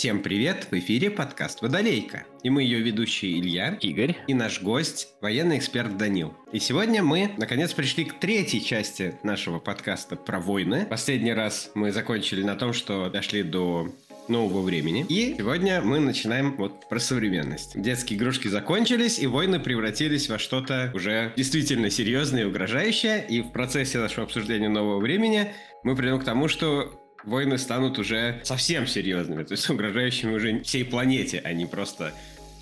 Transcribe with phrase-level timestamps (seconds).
[0.00, 0.68] Всем привет!
[0.70, 2.24] В эфире подкаст «Водолейка».
[2.42, 6.32] И мы ее ведущие Илья, Игорь и наш гость, военный эксперт Данил.
[6.52, 10.86] И сегодня мы, наконец, пришли к третьей части нашего подкаста про войны.
[10.88, 13.92] Последний раз мы закончили на том, что дошли до
[14.26, 15.04] нового времени.
[15.10, 17.78] И сегодня мы начинаем вот про современность.
[17.78, 23.26] Детские игрушки закончились, и войны превратились во что-то уже действительно серьезное и угрожающее.
[23.28, 28.40] И в процессе нашего обсуждения нового времени мы придем к тому, что войны станут уже
[28.44, 32.12] совсем серьезными, то есть угрожающими уже всей планете, а не просто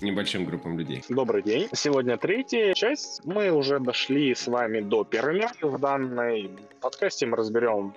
[0.01, 1.03] небольшим группам людей.
[1.09, 1.67] Добрый день.
[1.73, 3.21] Сегодня третья часть.
[3.25, 5.77] Мы уже дошли с вами до Первой мировой.
[5.77, 7.93] В данной подкасте мы разберем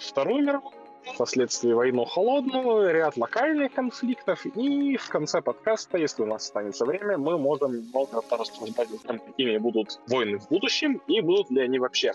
[0.00, 0.72] Вторую мировую,
[1.14, 7.18] впоследствии войну холодную, ряд локальных конфликтов, и в конце подкаста, если у нас останется время,
[7.18, 11.78] мы можем немного порассуждать о том, какими будут войны в будущем, и будут ли они
[11.78, 12.14] вообще.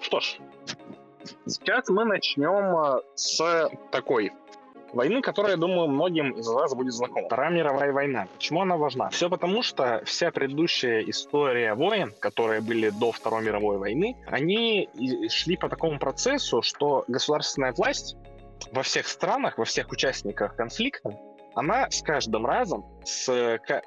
[0.00, 0.38] Что ж,
[1.46, 4.32] Сейчас мы начнем э, с такой
[4.92, 7.26] войны, которая, думаю, многим из вас будет знакома.
[7.26, 8.26] Вторая мировая война.
[8.34, 9.08] Почему она важна?
[9.10, 14.88] Все потому, что вся предыдущая история войн, которые были до Второй мировой войны, они
[15.28, 18.16] шли по такому процессу, что государственная власть
[18.70, 21.18] во всех странах, во всех участниках конфликта,
[21.54, 23.26] она с каждым разом, с,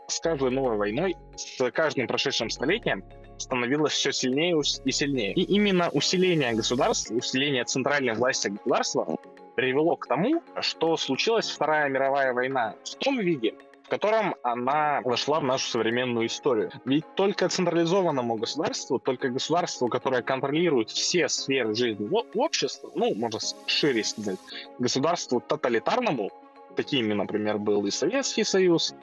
[0.08, 3.04] с каждой новой войной, с каждым прошедшим столетием
[3.38, 5.34] становилось все сильнее и сильнее.
[5.34, 9.18] И именно усиление государства, усиление центральной власти государства
[9.56, 15.40] привело к тому, что случилась Вторая мировая война в том виде, в котором она вошла
[15.40, 16.72] в нашу современную историю.
[16.86, 24.04] Ведь только централизованному государству, только государству, которое контролирует все сферы жизни общества, ну, можно шире
[24.04, 24.40] сказать,
[24.80, 26.32] государству тоталитарному,
[26.76, 28.96] такими, например, был и Советский Союз,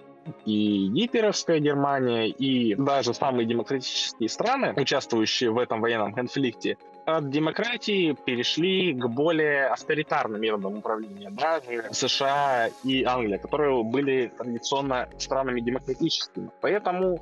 [0.44, 8.16] и гитлеровская Германия, и даже самые демократические страны, участвующие в этом военном конфликте, от демократии
[8.24, 11.30] перешли к более авторитарным методам управления.
[11.30, 16.50] Даже США и Англия, которые были традиционно странами демократическими.
[16.60, 17.18] Поэтому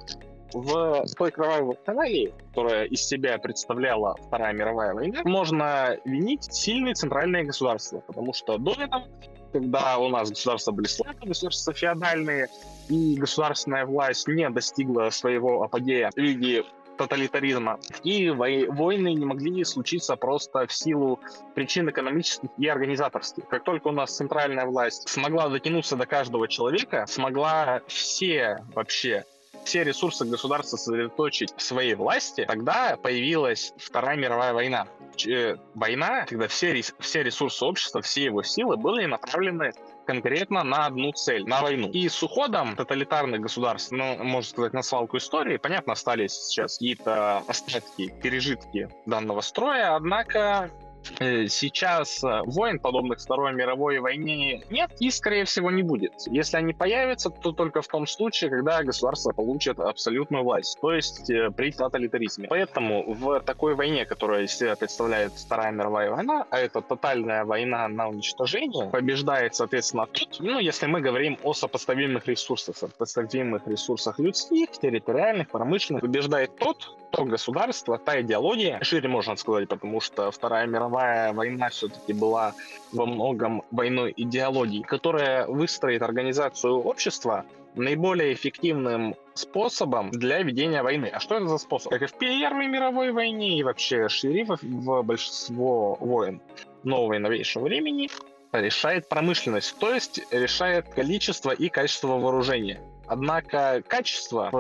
[0.53, 7.45] в той кровавой вакханалии, которая из себя представляла Вторая мировая война, можно винить сильные центральные
[7.45, 9.05] государства, потому что до этого,
[9.53, 12.49] когда у нас государства были слабые, государства феодальные,
[12.89, 16.65] и государственная власть не достигла своего апогея в виде
[16.99, 17.79] тоталитаризма.
[18.05, 21.19] И войны не могли случиться просто в силу
[21.55, 23.49] причин экономических и организаторских.
[23.49, 29.25] Как только у нас центральная власть смогла дотянуться до каждого человека, смогла все вообще
[29.65, 34.87] все ресурсы государства сосредоточить в своей власти, тогда появилась Вторая мировая война.
[35.27, 39.73] Э, война, когда все, все ресурсы общества, все его силы были направлены
[40.07, 41.89] конкретно на одну цель, на войну.
[41.91, 47.39] И с уходом тоталитарных государств, ну, можно сказать, на свалку истории, понятно, остались сейчас какие-то
[47.47, 50.71] остатки, пережитки данного строя, однако
[51.19, 56.13] сейчас э, войн, подобных Второй мировой войне, нет и, скорее всего, не будет.
[56.27, 61.31] Если они появятся, то только в том случае, когда государство получит абсолютную власть, то есть
[61.31, 62.49] э, при тоталитаризме.
[62.49, 68.09] Поэтому в такой войне, которая себя представляет Вторая мировая война, а это тотальная война на
[68.09, 75.49] уничтожение, побеждает, соответственно, тот, ну, если мы говорим о сопоставимых ресурсах, сопоставимых ресурсах людских, территориальных,
[75.49, 81.69] промышленных, побеждает тот, то государство, та идеология, шире можно сказать, потому что Вторая мировая война
[81.71, 82.55] все-таки была
[82.93, 91.07] во многом войной идеологии, которая выстроит организацию общества наиболее эффективным способом для ведения войны.
[91.07, 91.93] А что это за способ?
[91.93, 96.43] Как и в Первой мировой войне и вообще шире в большинство войн
[96.83, 98.11] нового и новейшего времени,
[98.53, 102.81] решает промышленность, то есть решает количество и качество вооружения.
[103.07, 104.51] Однако качество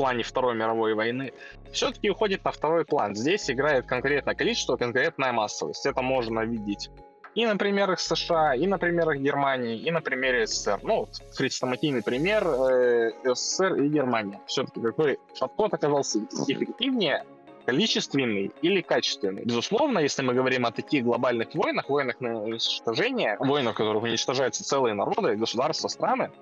[0.00, 1.34] плане Второй мировой войны,
[1.72, 3.14] все-таки уходит на второй план.
[3.14, 5.84] Здесь играет конкретное количество, конкретная массовость.
[5.84, 6.90] Это можно видеть
[7.34, 10.80] и на примерах США, и на примерах Германии, и на примере СССР.
[10.82, 14.40] Ну, вот, хрестоматийный пример э, СССР и Германия.
[14.46, 16.18] Все-таки какой подход оказался
[16.48, 17.24] эффективнее,
[17.70, 19.44] количественный или качественный.
[19.44, 24.64] Безусловно, если мы говорим о таких глобальных войнах, войнах на уничтожение, войнах, в которых уничтожаются
[24.64, 26.32] целые народы, государства, страны,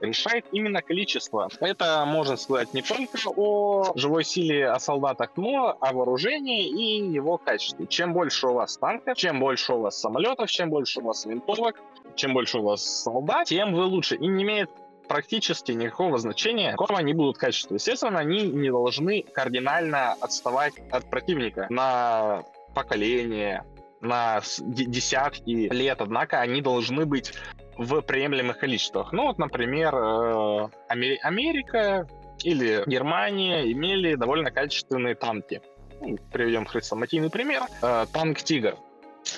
[0.00, 1.48] решает именно количество.
[1.60, 7.36] Это можно сказать не только о живой силе, о солдатах, но о вооружении и его
[7.36, 7.86] качестве.
[7.88, 11.80] Чем больше у вас танков, чем больше у вас самолетов, чем больше у вас винтовок,
[12.14, 14.14] чем больше у вас солдат, тем вы лучше.
[14.14, 14.70] И не имеет
[15.08, 17.74] практически никакого значения, какого они будут качества.
[17.74, 22.42] Естественно, они не должны кардинально отставать от противника на
[22.74, 23.64] поколение,
[24.00, 27.32] на десятки лет, однако они должны быть
[27.76, 29.12] в приемлемых количествах.
[29.12, 32.06] Ну вот, например, э, Америка
[32.42, 35.62] или Германия имели довольно качественные танки.
[36.00, 37.62] Ну, приведем хрестоматийный пример.
[37.82, 38.76] Э, танк «Тигр».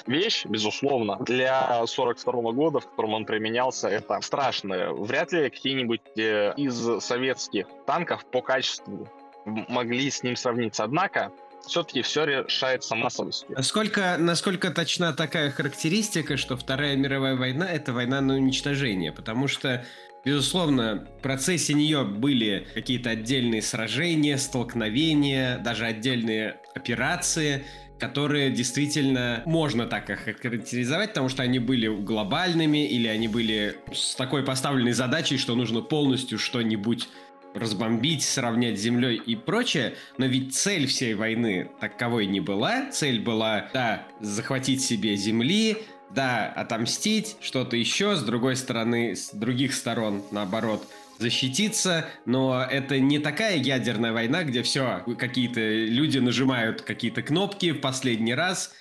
[0.06, 1.16] Вещь, безусловно.
[1.20, 4.92] Для 42 года, в котором он применялся, это страшно.
[4.92, 9.08] Вряд ли какие-нибудь э, из советских танков по качеству
[9.44, 10.84] могли с ним сравниться.
[10.84, 11.32] Однако,
[11.66, 13.50] все-таки все решается массовостью.
[13.50, 19.12] Насколько, насколько точна такая характеристика, что Вторая мировая война— это война на уничтожение?
[19.12, 19.84] Потому что
[20.24, 27.64] Безусловно, в процессе нее были какие-то отдельные сражения, столкновения, даже отдельные операции,
[27.98, 34.14] которые действительно можно так их характеризовать, потому что они были глобальными или они были с
[34.14, 37.08] такой поставленной задачей, что нужно полностью что-нибудь
[37.54, 42.90] разбомбить, сравнять с землей и прочее, но ведь цель всей войны таковой не была.
[42.90, 45.78] Цель была, да, захватить себе земли,
[46.10, 50.86] да, отомстить, что-то еще, с другой стороны, с других сторон, наоборот,
[51.18, 57.80] защититься, но это не такая ядерная война, где все, какие-то люди нажимают какие-то кнопки в
[57.80, 58.74] последний раз,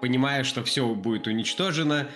[0.00, 2.08] понимая, что все будет уничтожено.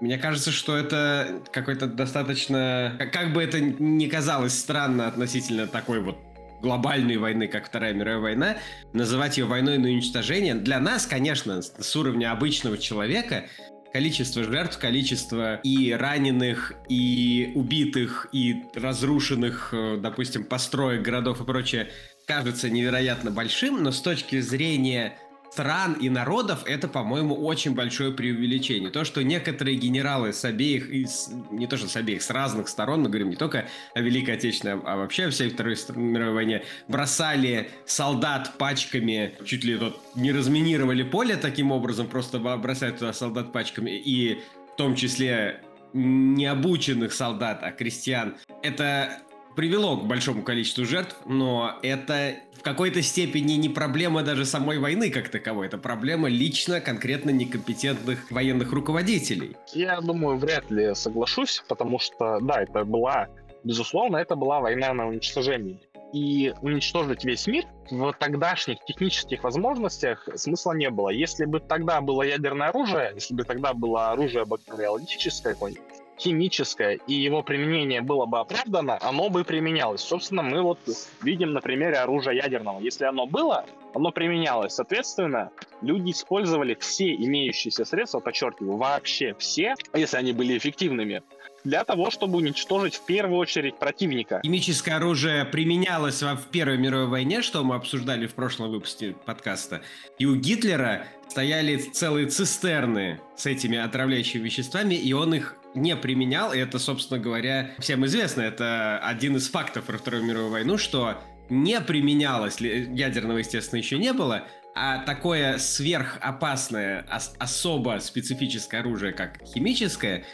[0.00, 2.96] Мне кажется, что это какой-то достаточно...
[3.12, 6.18] Как бы это ни казалось странно относительно такой вот
[6.60, 8.56] глобальной войны, как Вторая мировая война,
[8.92, 13.44] называть ее войной на уничтожение, для нас, конечно, с уровня обычного человека,
[13.92, 21.88] количество жертв, количество и раненых, и убитых, и разрушенных, э, допустим, построек, городов и прочее,
[22.26, 25.16] кажется невероятно большим, но с точки зрения
[25.50, 28.90] стран и народов это, по-моему, очень большое преувеличение.
[28.90, 33.02] То, что некоторые генералы с обеих, из, не то что с обеих, с разных сторон,
[33.02, 37.70] мы говорим не только о Великой Отечественной, а вообще о всей Второй мировой войне, бросали
[37.86, 43.90] солдат пачками, чуть ли тут не разминировали поле таким образом, просто бросают туда солдат пачками,
[43.90, 44.40] и
[44.72, 45.62] в том числе
[45.92, 48.36] необученных солдат, а крестьян.
[48.62, 49.22] Это
[49.58, 55.10] привело к большому количеству жертв, но это в какой-то степени не проблема даже самой войны
[55.10, 59.56] как таковой, это проблема лично конкретно некомпетентных военных руководителей.
[59.72, 63.26] Я думаю, вряд ли соглашусь, потому что, да, это была,
[63.64, 65.80] безусловно, это была война на уничтожение.
[66.12, 71.08] И уничтожить весь мир в тогдашних технических возможностях смысла не было.
[71.08, 77.14] Если бы тогда было ядерное оружие, если бы тогда было оружие бактериологическое какое-нибудь, химическое, и
[77.14, 80.00] его применение было бы оправдано, оно бы применялось.
[80.00, 80.78] Собственно, мы вот
[81.22, 82.80] видим на примере оружия ядерного.
[82.80, 84.74] Если оно было, оно применялось.
[84.74, 85.50] Соответственно,
[85.82, 91.22] люди использовали все имеющиеся средства, подчеркиваю, вообще все, если они были эффективными,
[91.64, 94.40] для того, чтобы уничтожить в первую очередь противника.
[94.44, 99.82] Химическое оружие применялось в Первой мировой войне, что мы обсуждали в прошлом выпуске подкаста.
[100.18, 106.52] И у Гитлера стояли целые цистерны с этими отравляющими веществами, и он их не применял,
[106.52, 111.18] и это, собственно говоря, всем известно, это один из фактов про Вторую мировую войну, что
[111.50, 119.40] не применялось, ядерного, естественно, еще не было, а такое сверхопасное, ос- особо специфическое оружие, как
[119.44, 120.24] химическое,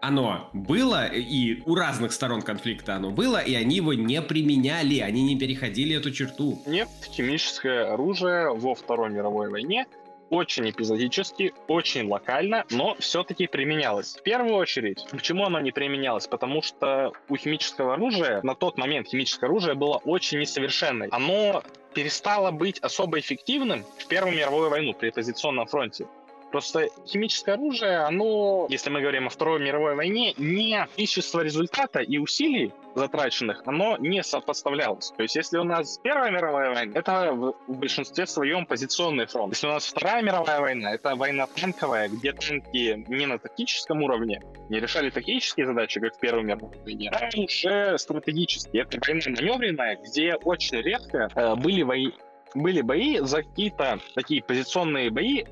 [0.00, 5.22] оно было, и у разных сторон конфликта оно было, и они его не применяли, они
[5.22, 6.62] не переходили эту черту.
[6.66, 9.86] Нет, химическое оружие во Второй мировой войне
[10.30, 14.16] очень эпизодически, очень локально, но все-таки применялось.
[14.16, 16.26] В первую очередь, почему оно не применялось?
[16.26, 21.08] Потому что у химического оружия, на тот момент химическое оружие было очень несовершенное.
[21.10, 21.62] Оно
[21.94, 26.06] перестало быть особо эффективным в Первую мировую войну при позиционном фронте.
[26.50, 32.18] Просто химическое оружие, оно, если мы говорим о Второй мировой войне, не количество результата и
[32.18, 35.12] усилий затраченных, оно не сопоставлялось.
[35.16, 39.52] То есть, если у нас Первая мировая война, это в, большинстве своем позиционный фронт.
[39.52, 44.40] Если у нас Вторая мировая война, это война танковая, где танки не на тактическом уровне,
[44.68, 48.82] не решали тактические задачи, как в Первой мировой войне, а уже стратегические.
[48.82, 52.12] Это война маневренная, где очень редко э, были бои
[52.54, 55.44] были бои за какие-то такие позиционные бои,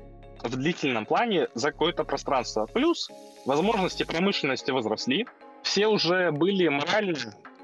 [0.43, 2.65] в длительном плане за какое-то пространство.
[2.65, 3.09] Плюс
[3.45, 5.25] возможности промышленности возросли,
[5.63, 7.15] все уже были морально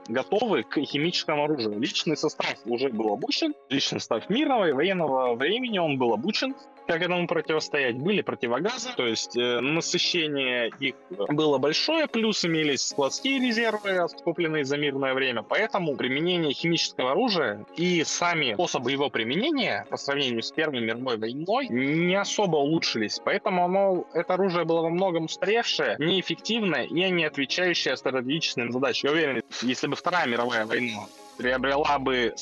[0.07, 1.79] готовы к химическому оружию.
[1.79, 6.55] Личный состав уже был обучен, личный состав мирного и военного времени он был обучен,
[6.87, 7.97] как этому противостоять.
[7.97, 14.77] Были противогазы, то есть э, насыщение их было большое, плюс имелись складские резервы, скопленные за
[14.77, 15.43] мирное время.
[15.43, 21.67] Поэтому применение химического оружия и сами способы его применения по сравнению с Первой мировой войной
[21.69, 23.21] не особо улучшились.
[23.23, 29.09] Поэтому оно, это оружие было во многом устаревшее, неэффективное и не отвечающее стратегическим задачам.
[29.09, 31.05] Я уверен, если бы Вторая мировая война
[31.37, 32.33] приобрела бы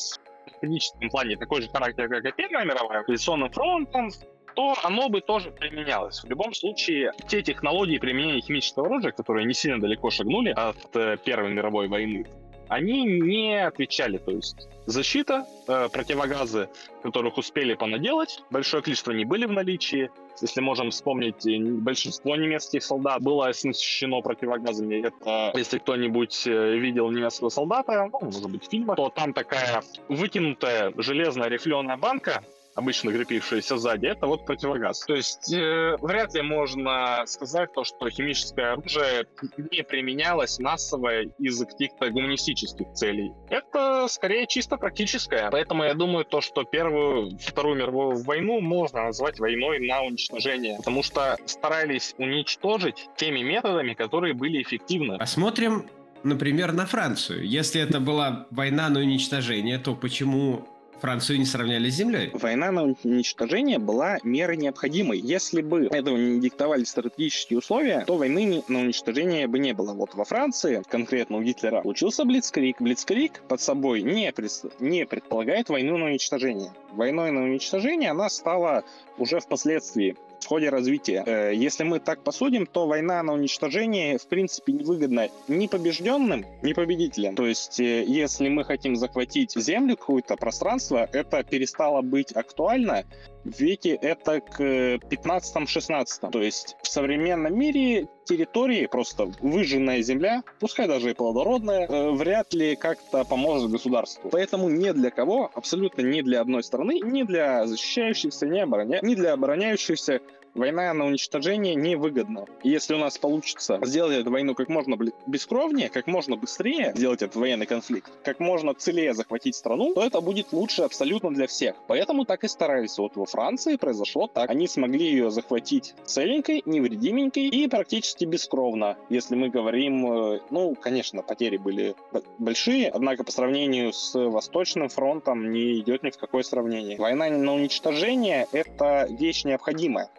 [0.61, 4.09] стратегическом плане такой же характер, как и Первая мировая, коалиционным фронтом,
[4.55, 6.23] то оно бы тоже применялось.
[6.23, 11.17] В любом случае, те технологии применения химического оружия, которые не сильно далеко шагнули от э,
[11.23, 12.25] Первой мировой войны,
[12.71, 14.17] они не отвечали.
[14.17, 16.69] То есть защита, э, противогазы,
[17.03, 20.09] которых успели понаделать, большое количество не были в наличии.
[20.41, 25.05] Если можем вспомнить, э, большинство немецких солдат было оснащено противогазами.
[25.05, 29.83] Это, если кто-нибудь э, видел немецкого солдата, ну, может быть, в фильмах, то там такая
[30.07, 32.41] вытянутая железная рифленая банка,
[32.81, 35.05] обычно крепившиеся сзади, это вот противогаз.
[35.05, 39.25] То есть э, вряд ли можно сказать то, что химическое оружие
[39.71, 43.31] не применялось массово из-за каких-то гуманистических целей.
[43.49, 45.49] Это скорее чисто практическое.
[45.51, 51.03] Поэтому я думаю то, что Первую, Вторую мировую войну можно назвать войной на уничтожение, потому
[51.03, 55.17] что старались уничтожить теми методами, которые были эффективны.
[55.17, 55.85] Посмотрим
[56.23, 57.47] например, на Францию.
[57.47, 60.67] Если это была война на уничтожение, то почему
[61.01, 62.29] Францию не сравняли с землей?
[62.33, 65.17] Война на уничтожение была мерой необходимой.
[65.19, 69.93] Если бы этого не диктовали стратегические условия, то войны на уничтожение бы не было.
[69.93, 72.79] Вот во Франции, конкретно у Гитлера, учился Блицкрик.
[72.79, 74.51] Блицкрик под собой не, пред...
[74.79, 76.71] не предполагает войну на уничтожение.
[76.91, 78.83] Войной на уничтожение она стала
[79.17, 81.23] уже впоследствии в ходе развития.
[81.25, 86.73] Э, если мы так посудим, то война на уничтожение, в принципе, невыгодна ни побежденным, ни
[86.73, 87.35] победителям.
[87.35, 93.05] То есть, э, если мы хотим захватить землю, какое-то пространство, это перестало быть актуально
[93.43, 96.31] веке это к 15-16.
[96.31, 102.53] То есть в современном мире территории, просто выжженная земля, пускай даже и плодородная, э, вряд
[102.53, 104.29] ли как-то поможет государству.
[104.29, 108.99] Поэтому ни для кого, абсолютно ни для одной страны, ни для защищающихся, ни, обороня...
[109.01, 110.21] ни для обороняющихся
[110.53, 112.45] война на уничтожение невыгодна.
[112.63, 117.21] И если у нас получится сделать эту войну как можно бескровнее, как можно быстрее сделать
[117.21, 121.75] этот военный конфликт, как можно целее захватить страну, то это будет лучше абсолютно для всех.
[121.87, 122.97] Поэтому так и старались.
[122.97, 124.49] Вот во Франции произошло так.
[124.49, 128.97] Они смогли ее захватить целенькой, невредименькой и практически бескровно.
[129.09, 131.95] Если мы говорим, э, ну, конечно, потери были
[132.37, 136.97] большие, однако по сравнению с Восточным фронтом не идет ни в какое сравнение.
[136.97, 140.09] Война на уничтожение— это вещь необходимая.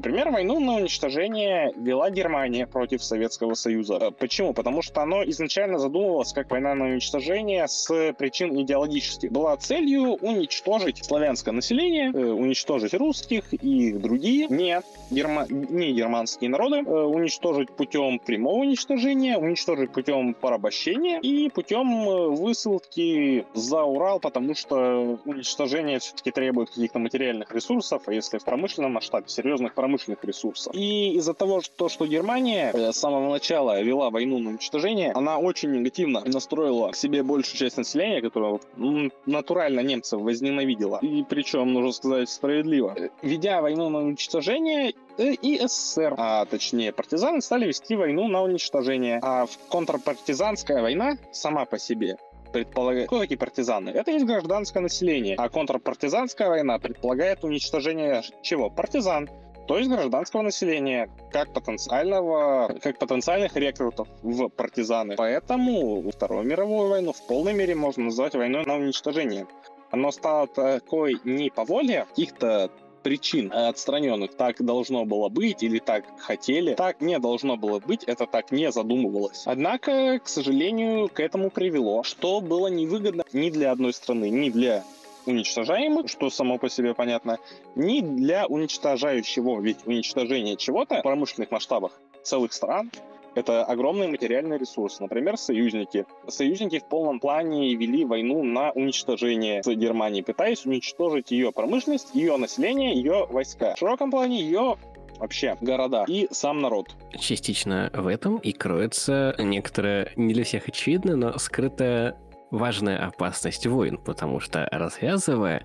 [0.00, 3.98] Например, войну на уничтожение вела Германия против Советского Союза.
[4.00, 4.54] Э, почему?
[4.54, 9.30] Потому что оно изначально задумывалось как война на уничтожение с причин идеологических.
[9.30, 14.80] Была целью уничтожить славянское население, э, уничтожить русских и другие не,
[15.10, 15.44] герма...
[15.50, 23.82] не германские народы, э, уничтожить путем прямого уничтожения, уничтожить путем порабощения и путем высылки за
[23.82, 29.74] Урал, потому что уничтожение все-таки требует каких-то материальных ресурсов, а если в промышленном масштабе серьезных
[29.74, 29.89] промышленных
[30.22, 30.74] ресурсов.
[30.74, 35.38] И из-за того, что, что Германия э, с самого начала вела войну на уничтожение, она
[35.38, 40.98] очень негативно настроила к себе большую часть населения, которая ну, натурально немцев возненавидела.
[41.02, 42.96] И причем, нужно сказать, справедливо.
[43.22, 49.20] Ведя войну на уничтожение, э, и СССР, а точнее партизаны, стали вести войну на уничтожение.
[49.22, 52.16] А контрпартизанская война сама по себе
[52.50, 53.06] предполагает...
[53.06, 53.90] Кто такие партизаны?
[53.90, 55.36] Это есть гражданское население.
[55.36, 58.70] А контрпартизанская война предполагает уничтожение чего?
[58.70, 59.28] Партизан
[59.70, 65.14] то есть гражданского населения, как потенциального, как потенциальных рекрутов в партизаны.
[65.14, 69.46] Поэтому Вторую мировую войну в полной мере можно назвать войной на уничтожение.
[69.92, 72.72] Оно стало такой не по воле каких-то
[73.04, 76.74] причин отстраненных так должно было быть или так хотели.
[76.74, 79.44] Так не должно было быть, это так не задумывалось.
[79.46, 84.82] Однако, к сожалению, к этому привело, что было невыгодно ни для одной страны, ни для
[85.26, 87.38] уничтожаемых, что само по себе понятно,
[87.74, 92.90] ни для уничтожающего, ведь уничтожение чего-то в промышленных масштабах целых стран
[93.34, 95.00] это огромный материальный ресурс.
[95.00, 96.04] Например, союзники.
[96.28, 102.36] Союзники в полном плане вели войну на уничтожение с Германией, пытаясь уничтожить ее промышленность, ее
[102.36, 103.74] население, ее войска.
[103.74, 104.76] В широком плане ее
[105.18, 106.88] вообще города и сам народ.
[107.18, 112.16] Частично в этом и кроется некоторая, не для всех очевидно, но скрытая
[112.50, 115.64] важная опасность войн, потому что развязывая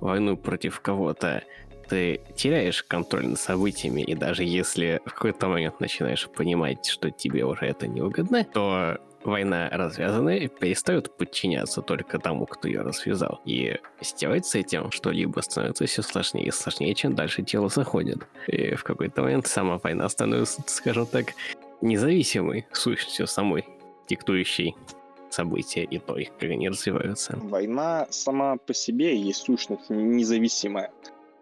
[0.00, 1.42] войну против кого-то,
[1.88, 7.44] ты теряешь контроль над событиями, и даже если в какой-то момент начинаешь понимать, что тебе
[7.44, 13.40] уже это не выгодно, то война развязанная перестает подчиняться только тому, кто ее развязал.
[13.44, 18.26] И сделать с этим что-либо становится все сложнее и сложнее, чем дальше тело заходит.
[18.46, 21.34] И в какой-то момент сама война становится, скажем так,
[21.80, 23.66] независимой сущностью самой,
[24.08, 24.76] диктующей
[25.32, 27.36] события и то, как они развиваются.
[27.36, 30.92] Война сама по себе есть сущность независимая.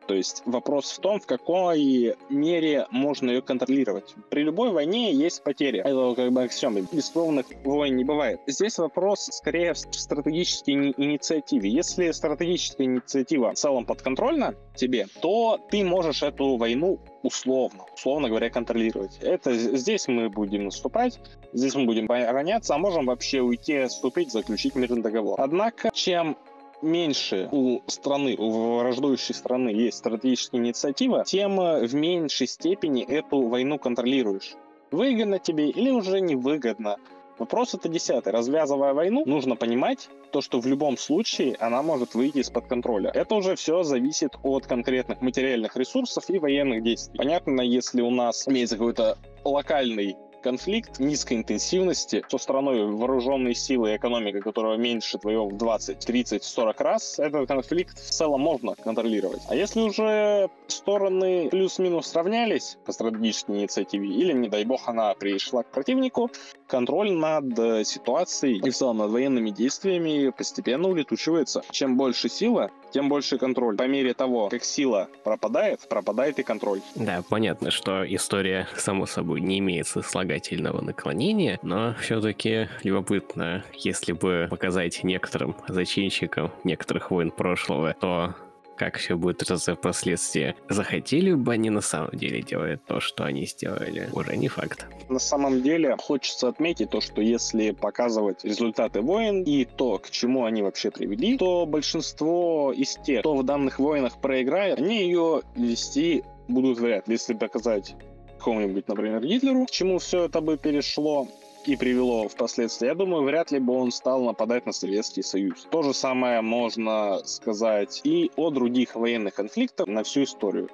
[0.08, 4.14] То есть вопрос в том, в какой мере можно ее контролировать.
[4.30, 5.80] При любой войне есть потери.
[5.80, 6.80] Это как бы аксиома.
[6.90, 8.40] Бескровных войн не бывает.
[8.46, 11.68] Здесь вопрос скорее в стратегической инициативе.
[11.68, 18.48] Если стратегическая инициатива в целом подконтрольна тебе, то ты можешь эту войну условно, условно говоря,
[18.48, 19.18] контролировать.
[19.20, 21.20] Это здесь мы будем наступать,
[21.52, 25.38] здесь мы будем обороняться, а можем вообще уйти, отступить, заключить мирный договор.
[25.40, 26.36] Однако, чем
[26.82, 33.78] меньше у страны, у враждующей страны есть стратегическая инициатива, тем в меньшей степени эту войну
[33.78, 34.54] контролируешь.
[34.90, 36.96] Выгодно тебе или уже невыгодно.
[37.38, 38.32] Вопрос это десятый.
[38.32, 43.10] Развязывая войну, нужно понимать, то, что в любом случае она может выйти из-под контроля.
[43.14, 47.16] Это уже все зависит от конкретных материальных ресурсов и военных действий.
[47.16, 53.96] Понятно, если у нас имеется какой-то локальный конфликт низкой интенсивности со страной вооруженной силы и
[53.96, 59.42] экономика, которая меньше твоего в 20, 30, 40 раз, этот конфликт в целом можно контролировать.
[59.48, 65.62] А если уже стороны плюс-минус сравнялись по стратегической инициативе, или, не дай бог, она пришла
[65.62, 66.30] к противнику,
[66.66, 71.62] контроль над э, ситуацией и в целом над военными действиями постепенно улетучивается.
[71.70, 73.76] Чем больше сила, тем больше контроль.
[73.76, 76.80] По мере того, как сила пропадает, пропадает и контроль.
[76.94, 84.46] Да, понятно, что история, само собой, не имеет сослагательного наклонения, но все-таки любопытно, если бы
[84.50, 88.34] показать некоторым зачинщикам некоторых войн прошлого, то
[88.78, 90.54] как все будет развиваться впоследствии.
[90.68, 94.86] Захотели бы они на самом деле делать то, что они сделали, уже не факт.
[95.08, 100.44] На самом деле хочется отметить то, что если показывать результаты войн и то, к чему
[100.44, 106.22] они вообще привели, то большинство из тех, кто в данных войнах проиграет, они ее вести
[106.46, 107.14] будут вряд ли.
[107.14, 107.94] Если показать
[108.38, 111.26] какому-нибудь, например, Гитлеру, к чему все это бы перешло,
[111.68, 115.66] и привело впоследствии, я думаю, вряд ли бы он стал нападать на Советский Союз.
[115.70, 120.70] То же самое можно сказать и о других военных конфликтах на всю историю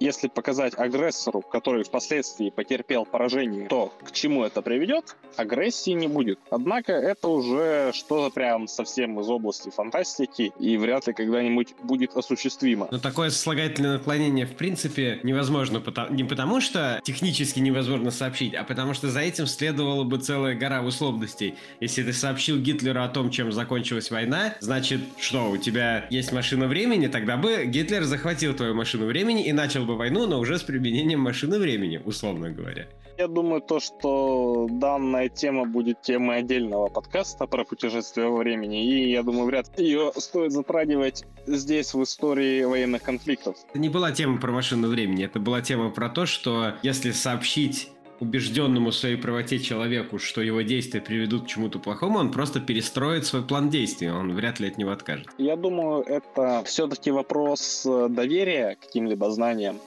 [0.00, 6.38] если показать агрессору, который впоследствии потерпел поражение, то к чему это приведет, агрессии не будет.
[6.50, 12.88] Однако это уже что-то прям совсем из области фантастики и вряд ли когда-нибудь будет осуществимо.
[12.90, 18.94] Но такое слагательное наклонение в принципе невозможно не потому, что технически невозможно сообщить, а потому
[18.94, 21.54] что за этим следовала бы целая гора условностей.
[21.80, 26.66] Если ты сообщил Гитлеру о том, чем закончилась война, значит, что, у тебя есть машина
[26.66, 30.62] времени, тогда бы Гитлер захватил твою машину времени и начал бы войну, но уже с
[30.62, 32.86] применением машины времени, условно говоря.
[33.18, 39.10] Я думаю, то, что данная тема будет темой отдельного подкаста про путешествие во времени, и
[39.10, 43.56] я думаю, вряд ли ее стоит затрагивать здесь, в истории военных конфликтов.
[43.70, 47.88] Это не была тема про машину времени, это была тема про то, что если сообщить
[48.20, 53.26] убежденному в своей правоте человеку, что его действия приведут к чему-то плохому, он просто перестроит
[53.26, 55.28] свой план действий, он вряд ли от него откажет.
[55.38, 59.78] Я думаю, это все-таки вопрос э, доверия к каким-либо знаниям.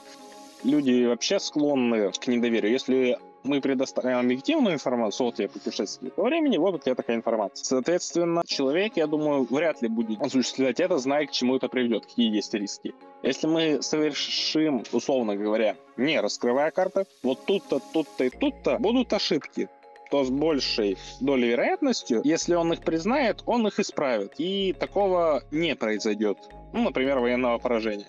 [0.64, 2.72] Люди вообще склонны к недоверию.
[2.72, 7.64] Если мы предоставим объективную информацию, вот я путешествие по времени, вот я такая информация.
[7.64, 12.34] Соответственно, человек, я думаю, вряд ли будет осуществлять это, зная, к чему это приведет, какие
[12.34, 12.94] есть риски.
[13.22, 19.68] Если мы совершим, условно говоря, не раскрывая карты, вот тут-то, тут-то и тут-то будут ошибки,
[20.10, 24.34] то с большей долей вероятностью, если он их признает, он их исправит.
[24.38, 26.38] И такого не произойдет.
[26.72, 28.06] Ну, например, военного поражения.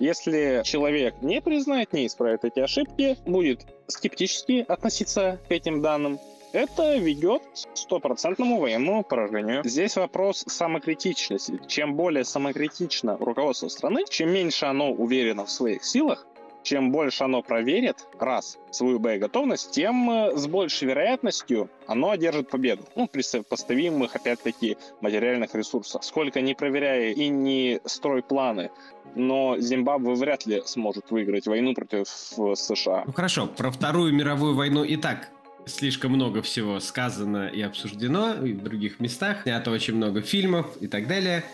[0.00, 6.18] Если человек не признает, не исправит эти ошибки, будет скептически относиться к этим данным,
[6.52, 9.62] это ведет к стопроцентному военному поражению.
[9.64, 11.60] Здесь вопрос самокритичности.
[11.66, 16.26] Чем более самокритично руководство страны, чем меньше оно уверено в своих силах,
[16.64, 22.82] чем больше оно проверит, раз, свою боеготовность, тем э, с большей вероятностью оно одержит победу.
[22.96, 26.02] Ну, при сопоставимых, опять-таки, материальных ресурсах.
[26.02, 28.70] Сколько не проверяя и не строй планы,
[29.14, 33.04] но Зимбабве вряд ли сможет выиграть войну против э, США.
[33.06, 35.30] Ну хорошо, про Вторую мировую войну и так
[35.66, 39.42] слишком много всего сказано и обсуждено и в других местах.
[39.44, 41.44] Снято очень много фильмов и так далее.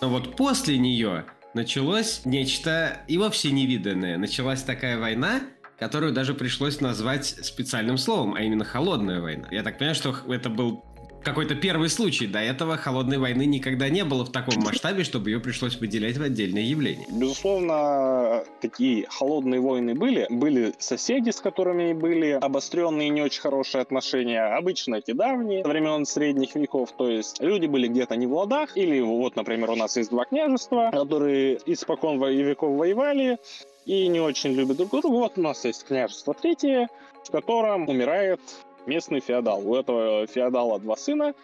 [0.00, 4.18] Но вот после нее началось нечто и вовсе невиданное.
[4.18, 5.40] Началась такая война,
[5.78, 9.48] которую даже пришлось назвать специальным словом, а именно холодная война.
[9.50, 10.84] Я так понимаю, что это был
[11.22, 12.26] какой-то первый случай.
[12.26, 16.22] До этого холодной войны никогда не было в таком масштабе, чтобы ее пришлось выделять в
[16.22, 17.06] отдельное явление.
[17.10, 20.26] Безусловно, такие холодные войны были.
[20.30, 24.42] Были соседи, с которыми были обостренные не очень хорошие отношения.
[24.56, 26.92] Обычно эти давние, времен средних веков.
[26.96, 28.76] То есть люди были где-то не в ладах.
[28.76, 33.38] Или вот, например, у нас есть два княжества, которые испокон веков воевали
[33.86, 35.06] и не очень любят друг друга.
[35.08, 36.88] Вот у нас есть княжество третье,
[37.24, 38.40] в котором умирает
[38.86, 39.66] местный феодал.
[39.66, 41.34] У этого феодала два сына,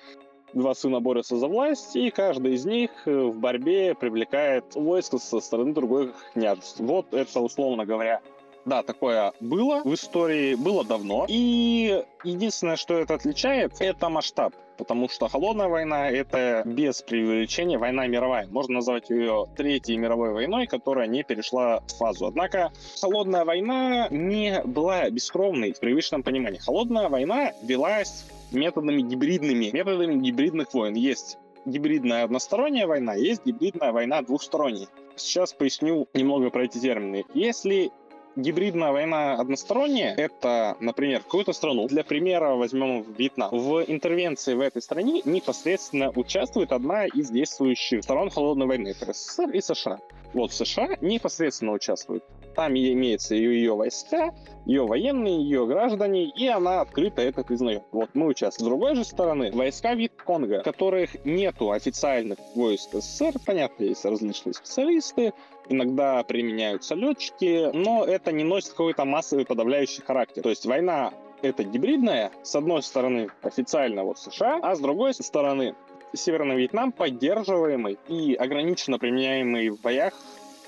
[0.53, 5.41] два сына борются за власть, и каждый из них э, в борьбе привлекает войско со
[5.41, 6.81] стороны других княжеств.
[6.81, 8.21] Вот это, условно говоря,
[8.65, 11.27] да, такое было в истории, было давно.
[11.29, 14.55] И единственное, что это отличает, это масштаб.
[14.77, 18.47] Потому что холодная война— это без преувеличения война мировая.
[18.49, 22.27] Можно назвать ее Третьей мировой войной, которая не перешла в фазу.
[22.27, 26.59] Однако холодная война не была бескровной в привычном понимании.
[26.59, 30.95] Холодная война велась методами гибридными, методами гибридных войн.
[30.95, 34.89] Есть гибридная односторонняя война, есть гибридная война двухсторонняя.
[35.17, 37.25] Сейчас поясню немного про эти термины.
[37.35, 37.91] Если
[38.37, 44.83] гибридная война односторонняя, это, например, какую-то страну, для примера возьмем Вьетнам, в интервенции в этой
[44.83, 49.99] стране непосредственно участвует одна из действующих сторон холодной войны, это СССР и США.
[50.35, 52.25] Вот США непосредственно участвуют.
[52.57, 54.33] Там имеется ее войска,
[54.65, 57.83] ее военные, ее граждане, и она открыто это признает.
[57.93, 58.67] Вот мы участвуем.
[58.67, 65.35] С другой же стороны, войска Витконга, которых нету официальных войск СССР, понятно, есть различные специалисты,
[65.69, 70.43] иногда применяются летчики, но это не носит какой-то массовый подавляющий характер.
[70.43, 75.75] То есть война это гибридная, с одной стороны официально вот США, а с другой стороны
[76.15, 80.15] Северный Вьетнам поддерживаемый и ограниченно применяемый в боях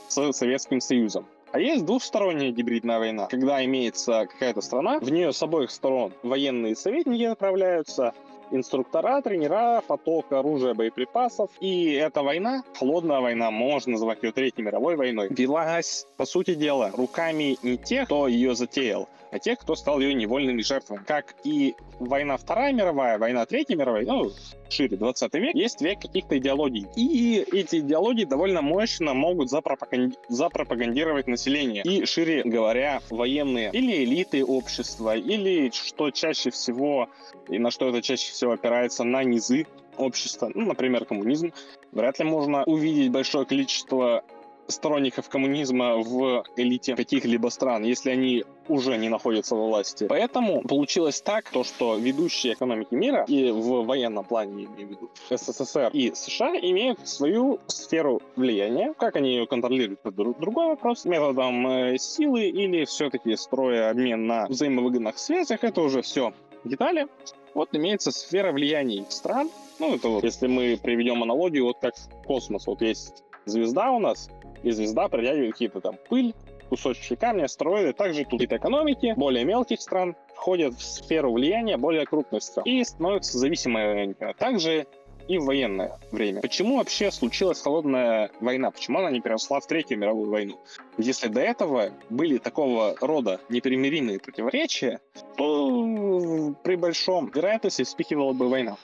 [0.09, 1.27] с Советским Союзом.
[1.51, 6.77] А есть двухсторонняя гибридная война, когда имеется какая-то страна, в нее с обоих сторон военные
[6.77, 8.13] советники отправляются,
[8.51, 11.51] инструктора, тренера, поток оружия, боеприпасов.
[11.61, 16.91] И эта война, холодная война, можно назвать ее Третьей мировой войной, велась, по сути дела,
[16.95, 21.03] руками не тех, кто ее затеял, а тех, кто стал ее невольными жертвами.
[21.07, 24.31] Как и война Вторая мировая, война Третья мировая, ну,
[24.69, 26.87] шире, 20 век, есть век каких-то идеологий.
[26.97, 30.17] И эти идеологии довольно мощно могут запропаганди...
[30.29, 31.83] запропагандировать население.
[31.85, 37.09] И, шире говоря, военные или элиты общества, или, что чаще всего,
[37.49, 41.53] и на что это чаще всего опирается, на низы общества, ну, например, коммунизм,
[41.93, 44.23] вряд ли можно увидеть большое количество
[44.69, 50.07] сторонников коммунизма в элите каких-либо стран, если они уже не находятся во власти.
[50.09, 54.91] Поэтому получилось так, то, что ведущие экономики мира, и в военном плане, я имею в
[54.91, 58.95] виду, СССР и США, имеют свою сферу влияния.
[58.99, 61.05] Как они ее контролируют, это другой вопрос.
[61.05, 66.33] Методом э, силы или все-таки строя обмен на взаимовыгодных связях, это уже все
[66.65, 67.07] детали.
[67.55, 69.51] Вот имеется сфера влияний стран.
[69.79, 71.95] Ну, это вот, если мы приведем аналогию, вот как
[72.27, 72.67] космос.
[72.67, 74.31] Вот есть звезда у нас,
[74.63, 76.35] и звезда притягивает какие-то там пыль,
[76.69, 77.93] кусочки камня, астероиды.
[77.93, 82.85] Также тут какие-то экономики более мелких стран входят в сферу влияния более крупных стран и
[82.85, 84.15] становятся зависимыми.
[84.39, 84.87] Также
[85.29, 86.41] и в военное время.
[86.41, 88.71] Почему вообще случилась холодная война?
[88.71, 90.59] Почему она не переросла в Третью мировую войну?
[90.97, 95.01] Если до этого были такого рода непримиримые противоречия,
[95.37, 98.79] то при большом вероятности вспихивала бы война.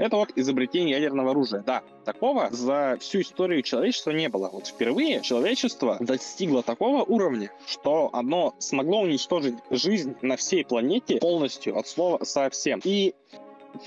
[0.00, 1.60] Это вот изобретение ядерного оружия.
[1.60, 4.48] Да, такого за всю историю человечества не было.
[4.50, 11.76] Вот впервые человечество достигло такого уровня, что оно смогло уничтожить жизнь на всей планете полностью,
[11.76, 12.80] от слова совсем.
[12.82, 13.14] И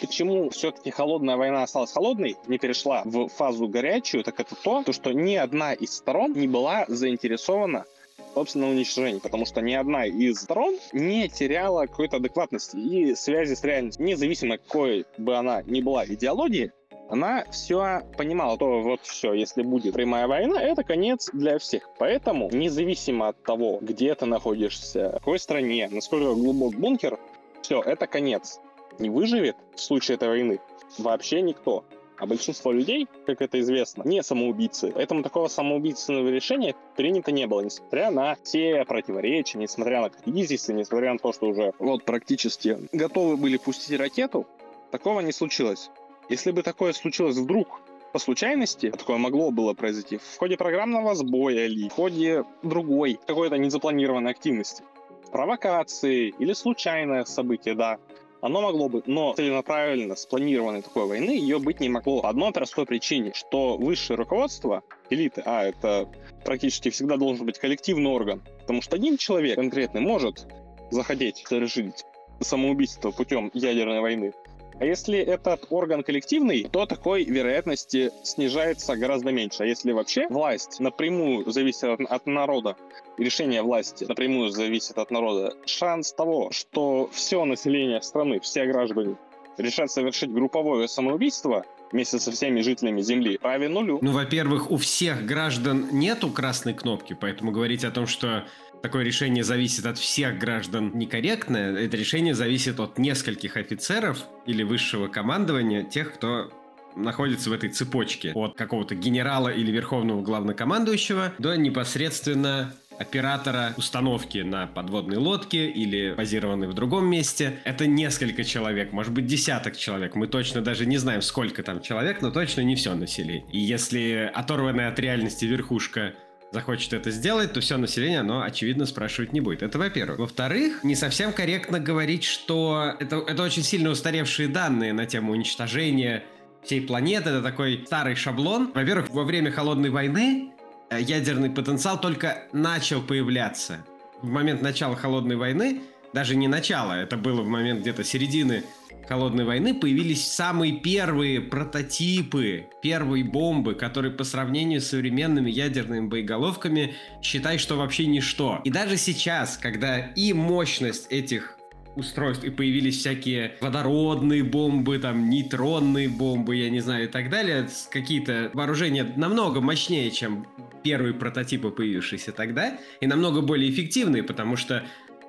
[0.02, 4.94] почему все-таки холодная война осталась холодной, не перешла в фазу горячую, так это то, то,
[4.94, 7.86] что ни одна из сторон не была заинтересована
[8.34, 13.64] собственно, уничтожении, потому что ни одна из сторон не теряла какой-то адекватности и связи с
[13.64, 14.06] реальностью.
[14.06, 16.72] Независимо, какой бы она ни была идеологии,
[17.10, 21.90] она все понимала, то вот все, если будет прямая война, это конец для всех.
[22.00, 27.20] Поэтому, независимо от того, где ты находишься, в какой стране, насколько глубок бункер,
[27.62, 28.60] все, это конец.
[29.00, 30.60] Не выживет в случае этой войны
[30.98, 31.84] вообще никто.
[32.18, 34.92] А большинство людей, как это известно, не самоубийцы.
[34.94, 41.14] Поэтому такого самоубийственного решения принято не было, несмотря на все противоречия, несмотря на кризисы, несмотря
[41.14, 44.46] на то, что уже вот практически готовы были пустить ракету,
[44.92, 45.90] такого не случилось.
[46.30, 47.82] Если бы такое случилось вдруг,
[48.14, 53.58] по случайности, такое могло было произойти в ходе программного сбоя или в ходе другой какой-то
[53.58, 54.84] незапланированной активности,
[55.32, 57.98] провокации или случайное событие, да,
[58.44, 62.26] оно могло быть, но целенаправленно спланированной такой войны ее быть не могло.
[62.26, 66.10] Одной простой причине, что высшее руководство, элиты, а это
[66.44, 70.46] практически всегда должен быть коллективный орган, потому что один человек конкретный может
[70.92, 72.04] захотеть совершить
[72.42, 74.34] самоубийство путем ядерной войны,
[74.80, 79.64] а если этот орган коллективный, то такой вероятности снижается гораздо меньше.
[79.64, 82.76] А если вообще власть напрямую зависит от, от народа,
[83.18, 89.16] решение власти напрямую зависит от народа, шанс того, что все население страны, все граждане
[89.58, 94.00] решат совершить групповое самоубийство, вместе со всеми жителями Земли равен нулю.
[94.02, 98.46] Ну, во-первых, у всех граждан нету красной кнопки, поэтому говорить о том, что
[98.84, 101.74] такое решение зависит от всех граждан некорректное.
[101.78, 106.52] Это решение зависит от нескольких офицеров или высшего командования, тех, кто
[106.96, 108.34] находится в этой цепочке.
[108.36, 116.68] От какого-то генерала или верховного главнокомандующего до непосредственно оператора установки на подводной лодке или базированной
[116.68, 117.60] в другом месте.
[117.64, 120.14] Это несколько человек, может быть десяток человек.
[120.14, 123.46] Мы точно даже не знаем, сколько там человек, но точно не все население.
[123.52, 126.14] И если оторванная от реальности верхушка
[126.54, 129.64] захочет это сделать, то все население, оно, очевидно, спрашивать не будет.
[129.64, 130.20] Это во-первых.
[130.20, 136.24] Во-вторых, не совсем корректно говорить, что это, это очень сильно устаревшие данные на тему уничтожения
[136.64, 137.32] всей планеты.
[137.32, 138.72] Это такой старый шаблон.
[138.74, 140.52] Во-первых, во время Холодной войны
[140.90, 143.84] э, ядерный потенциал только начал появляться.
[144.22, 145.82] В момент начала Холодной войны,
[146.14, 148.64] даже не начало, это было в момент где-то середины
[149.08, 156.96] Холодной войны появились самые первые прототипы первой бомбы, которые по сравнению с современными ядерными боеголовками
[157.22, 158.62] считай, что вообще ничто.
[158.64, 161.58] И даже сейчас, когда и мощность этих
[161.96, 167.68] устройств, и появились всякие водородные бомбы, там, нейтронные бомбы, я не знаю, и так далее,
[167.92, 170.48] какие-то вооружения намного мощнее, чем
[170.84, 174.84] первые прототипы, появившиеся тогда, и намного более эффективные, потому что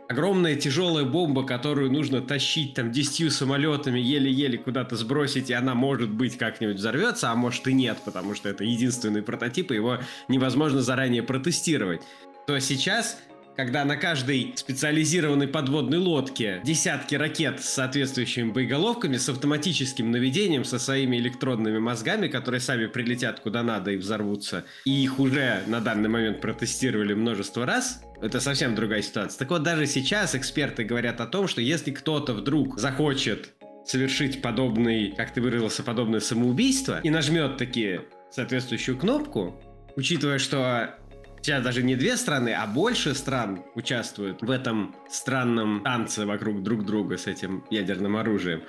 [0.08, 6.10] огромная тяжелая бомба, которую нужно тащить там десятью самолетами, еле-еле куда-то сбросить, и она может
[6.10, 10.82] быть как-нибудь взорвется, а может и нет, потому что это единственный прототип, и его невозможно
[10.82, 12.02] заранее протестировать,
[12.46, 13.18] то сейчас
[13.56, 20.78] когда на каждой специализированной подводной лодке десятки ракет с соответствующими боеголовками, с автоматическим наведением, со
[20.78, 26.08] своими электронными мозгами, которые сами прилетят куда надо и взорвутся, и их уже на данный
[26.08, 29.38] момент протестировали множество раз, это совсем другая ситуация.
[29.38, 33.50] Так вот, даже сейчас эксперты говорят о том, что если кто-то вдруг захочет
[33.84, 39.60] совершить подобный, как ты выразился, подобное самоубийство и нажмет таки соответствующую кнопку,
[39.96, 40.96] учитывая, что
[41.44, 46.86] сейчас даже не две страны, а больше стран участвуют в этом странном танце вокруг друг
[46.86, 48.62] друга с этим ядерным оружием,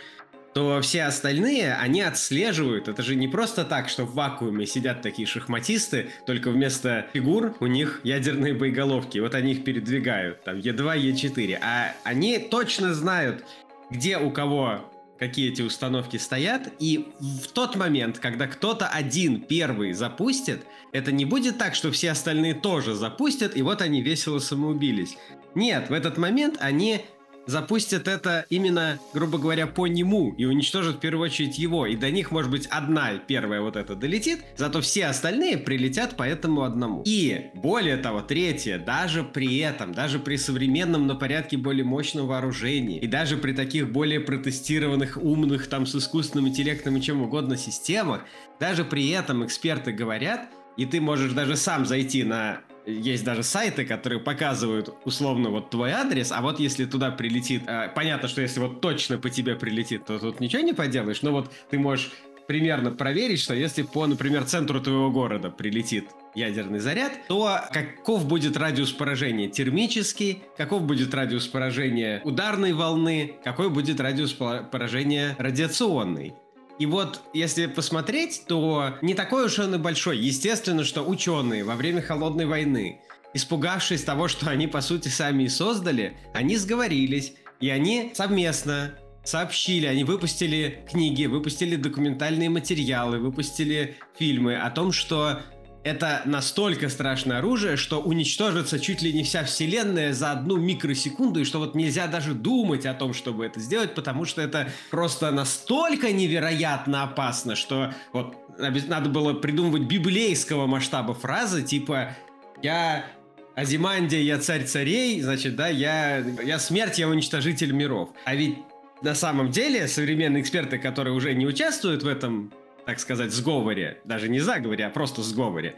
[0.53, 2.88] то все остальные, они отслеживают.
[2.88, 7.67] Это же не просто так, что в вакууме сидят такие шахматисты, только вместо фигур у
[7.67, 9.19] них ядерные боеголовки.
[9.19, 11.57] Вот они их передвигают, там Е2, Е4.
[11.61, 13.45] А они точно знают,
[13.89, 14.81] где у кого
[15.19, 21.25] какие эти установки стоят, и в тот момент, когда кто-то один первый запустит, это не
[21.25, 25.17] будет так, что все остальные тоже запустят, и вот они весело самоубились.
[25.54, 27.01] Нет, в этот момент они
[27.47, 31.86] запустят это именно, грубо говоря, по нему и уничтожат в первую очередь его.
[31.86, 36.23] И до них, может быть, одна первая вот эта долетит, зато все остальные прилетят по
[36.23, 37.03] этому одному.
[37.05, 42.99] И, более того, третье, даже при этом, даже при современном на порядке более мощном вооружении,
[42.99, 48.21] и даже при таких более протестированных, умных, там, с искусственным интеллектом и чем угодно системах,
[48.60, 53.85] даже при этом эксперты говорят, и ты можешь даже сам зайти на есть даже сайты,
[53.85, 58.59] которые показывают условно вот твой адрес, а вот если туда прилетит, э, понятно, что если
[58.59, 62.11] вот точно по тебе прилетит, то тут ничего не поделаешь, но вот ты можешь
[62.47, 68.57] примерно проверить, что если по, например, центру твоего города прилетит ядерный заряд, то каков будет
[68.57, 69.47] радиус поражения?
[69.47, 76.33] Термический, каков будет радиус поражения ударной волны, какой будет радиус поражения радиационный.
[76.77, 80.17] И вот, если посмотреть, то не такой уж он и большой.
[80.17, 82.99] Естественно, что ученые во время Холодной войны,
[83.33, 89.88] испугавшись того, что они, по сути, сами и создали, они сговорились, и они совместно сообщили,
[89.88, 95.41] они выпустили книги, выпустили документальные материалы, выпустили фильмы о том, что
[95.85, 101.43] это настолько страшное оружие, что уничтожится чуть ли не вся вселенная за одну микросекунду, и
[101.43, 106.11] что вот нельзя даже думать о том, чтобы это сделать, потому что это просто настолько
[106.11, 112.15] невероятно опасно, что вот надо было придумывать библейского масштаба фразы, типа
[112.63, 113.05] «Я
[113.53, 118.09] Азимандия, я царь царей, значит, да, я, я смерть, я уничтожитель миров».
[118.25, 118.57] А ведь
[119.03, 122.51] на самом деле современные эксперты, которые уже не участвуют в этом
[122.85, 125.75] так сказать, сговоре, даже не заговоре, а просто сговоре,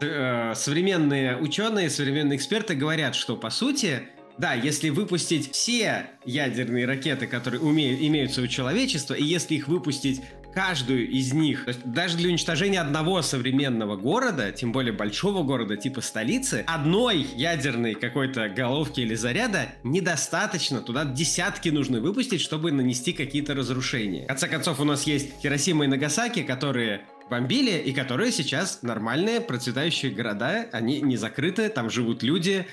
[0.00, 7.26] э, современные ученые, современные эксперты говорят, что по сути, да, если выпустить все ядерные ракеты,
[7.26, 12.16] которые умеют, имеются у человечества, и если их выпустить каждую из них, то есть даже
[12.16, 19.00] для уничтожения одного современного города, тем более большого города типа столицы, одной ядерной какой-то головки
[19.00, 20.80] или заряда недостаточно.
[20.80, 24.24] Туда десятки нужно выпустить, чтобы нанести какие-то разрушения.
[24.24, 29.40] В конце концов, у нас есть Хиросима и Нагасаки, которые бомбили, и которые сейчас нормальные,
[29.40, 32.66] процветающие города, они не закрыты, там живут люди,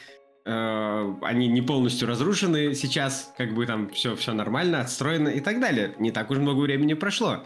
[0.46, 5.62] э, они не полностью разрушены сейчас, как бы там все, все нормально, отстроено и так
[5.62, 5.94] далее.
[6.00, 7.46] Не так уж много времени прошло.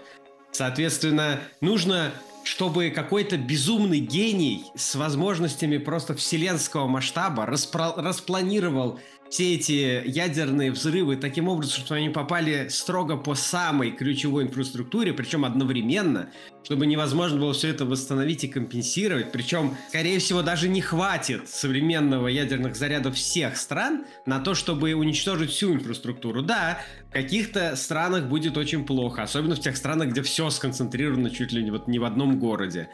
[0.51, 2.11] Соответственно, нужно
[2.43, 8.99] чтобы какой-то безумный гений с возможностями просто вселенского масштаба распро- распланировал
[9.31, 15.45] все эти ядерные взрывы таким образом, что они попали строго по самой ключевой инфраструктуре, причем
[15.45, 16.29] одновременно,
[16.63, 19.31] чтобы невозможно было все это восстановить и компенсировать.
[19.31, 25.51] Причем, скорее всего, даже не хватит современного ядерных зарядов всех стран на то, чтобы уничтожить
[25.51, 26.41] всю инфраструктуру.
[26.41, 31.53] Да, в каких-то странах будет очень плохо, особенно в тех странах, где все сконцентрировано чуть
[31.53, 32.89] ли не, вот не в одном городе.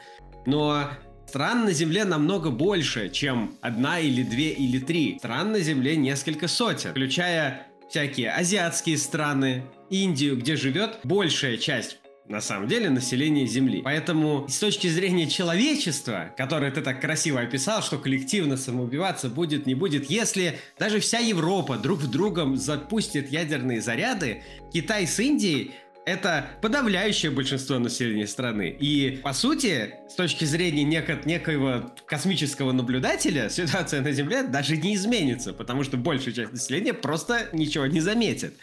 [0.46, 0.88] Но
[1.28, 5.18] Стран на Земле намного больше, чем одна или две или три.
[5.18, 12.40] Стран на Земле несколько сотен, включая всякие азиатские страны, Индию, где живет большая часть на
[12.40, 13.82] самом деле населения Земли.
[13.84, 19.74] Поэтому с точки зрения человечества, которое ты так красиво описал, что коллективно самоубиваться будет, не
[19.74, 25.72] будет, если даже вся Европа друг в другом запустит ядерные заряды, Китай с Индией
[26.08, 28.76] это подавляющее большинство населения страны.
[28.80, 34.94] И, по сути, с точки зрения неко- некоего космического наблюдателя, ситуация на Земле даже не
[34.94, 38.54] изменится, потому что большая часть населения просто ничего не заметит.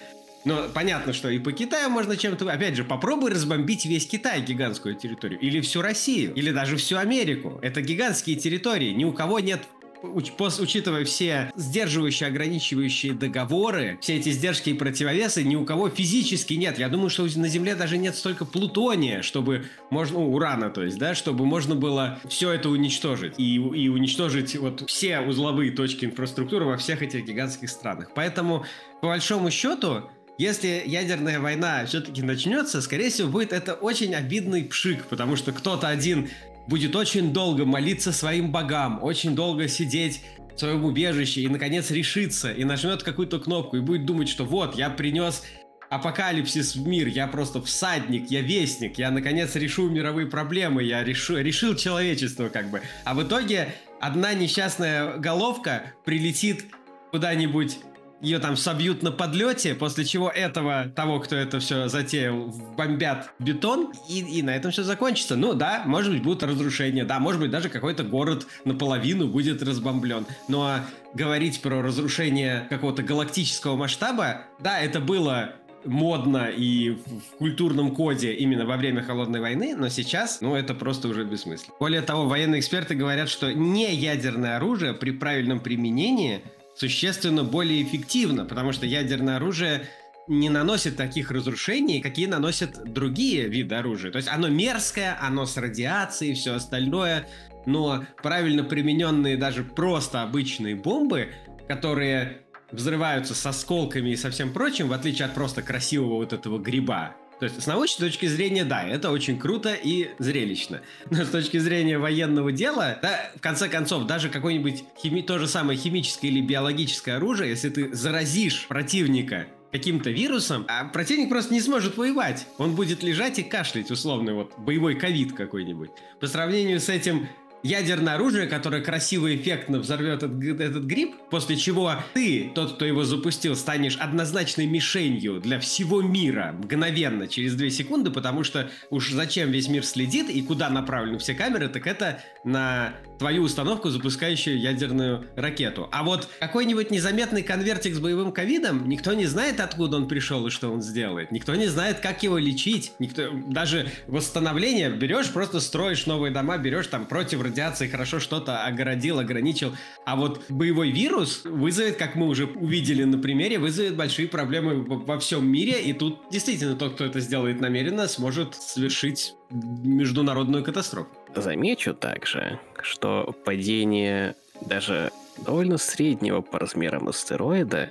[0.45, 2.47] Но понятно, что и по Китаю можно чем-то...
[2.51, 5.39] Опять же, попробуй разбомбить весь Китай, гигантскую территорию.
[5.39, 6.35] Или всю Россию.
[6.35, 7.59] Или даже всю Америку.
[7.63, 8.91] Это гигантские территории.
[8.91, 9.61] Ни у кого нет
[10.01, 16.53] уч- учитывая все сдерживающие, ограничивающие договоры, все эти сдержки и противовесы, ни у кого физически
[16.53, 16.79] нет.
[16.79, 20.97] Я думаю, что на Земле даже нет столько плутония, чтобы можно, ну, урана, то есть,
[20.97, 26.65] да, чтобы можно было все это уничтожить и, и уничтожить вот все узловые точки инфраструктуры
[26.65, 28.11] во всех этих гигантских странах.
[28.15, 28.65] Поэтому,
[29.01, 35.05] по большому счету, если ядерная война все-таки начнется, скорее всего, будет это очень обидный пшик,
[35.05, 36.29] потому что кто-то один
[36.67, 40.21] будет очень долго молиться своим богам, очень долго сидеть
[40.55, 44.75] в своем убежище и, наконец, решится и нажмет какую-то кнопку и будет думать, что вот,
[44.75, 45.43] я принес
[45.89, 51.37] апокалипсис в мир, я просто всадник, я вестник, я, наконец, решу мировые проблемы, я решу,
[51.37, 52.81] решил человечество, как бы.
[53.03, 56.65] А в итоге одна несчастная головка прилетит
[57.11, 57.77] куда-нибудь
[58.21, 63.91] ее там собьют на подлете, после чего этого, того, кто это все затеял, бомбят бетон,
[64.09, 65.35] и, и на этом все закончится.
[65.35, 70.25] Ну да, может быть, будут разрушения, да, может быть, даже какой-то город наполовину будет разбомблен.
[70.47, 70.77] Но
[71.13, 78.65] говорить про разрушение какого-то галактического масштаба, да, это было модно и в культурном коде именно
[78.65, 81.75] во время холодной войны, но сейчас, ну, это просто уже бессмысленно.
[81.79, 86.41] Более того, военные эксперты говорят, что не ядерное оружие при правильном применении
[86.75, 89.87] существенно более эффективно, потому что ядерное оружие
[90.27, 94.11] не наносит таких разрушений, какие наносят другие виды оружия.
[94.11, 97.27] То есть оно мерзкое, оно с радиацией и все остальное,
[97.65, 101.29] но правильно примененные даже просто обычные бомбы,
[101.67, 106.57] которые взрываются с осколками и со всем прочим, в отличие от просто красивого вот этого
[106.57, 110.81] гриба, то есть с научной точки зрения, да, это очень круто и зрелищно.
[111.09, 115.21] Но с точки зрения военного дела, да, в конце концов, даже какое-нибудь хими...
[115.21, 121.29] то же самое химическое или биологическое оружие, если ты заразишь противника каким-то вирусом, а противник
[121.29, 122.47] просто не сможет воевать.
[122.57, 125.89] Он будет лежать и кашлять, условно, вот боевой ковид какой-нибудь.
[126.21, 127.27] По сравнению с этим
[127.63, 132.85] ядерное оружие, которое красиво и эффектно взорвет этот, этот гриб, после чего ты, тот, кто
[132.85, 139.11] его запустил, станешь однозначной мишенью для всего мира мгновенно, через 2 секунды, потому что уж
[139.11, 144.59] зачем весь мир следит и куда направлены все камеры, так это на твою установку, запускающую
[144.59, 145.89] ядерную ракету.
[145.91, 150.49] А вот какой-нибудь незаметный конвертик с боевым ковидом, никто не знает, откуда он пришел и
[150.49, 151.31] что он сделает.
[151.31, 152.93] Никто не знает, как его лечить.
[152.99, 153.29] Никто...
[153.47, 159.73] Даже восстановление берешь, просто строишь новые дома, берешь там против радиации, хорошо что-то огородил, ограничил.
[160.05, 165.19] А вот боевой вирус вызовет, как мы уже увидели на примере, вызовет большие проблемы во
[165.19, 165.81] всем мире.
[165.83, 171.09] И тут действительно тот, кто это сделает намеренно, сможет совершить международную катастрофу.
[171.35, 175.11] Замечу также, что падение даже
[175.45, 177.89] довольно среднего по размерам астероида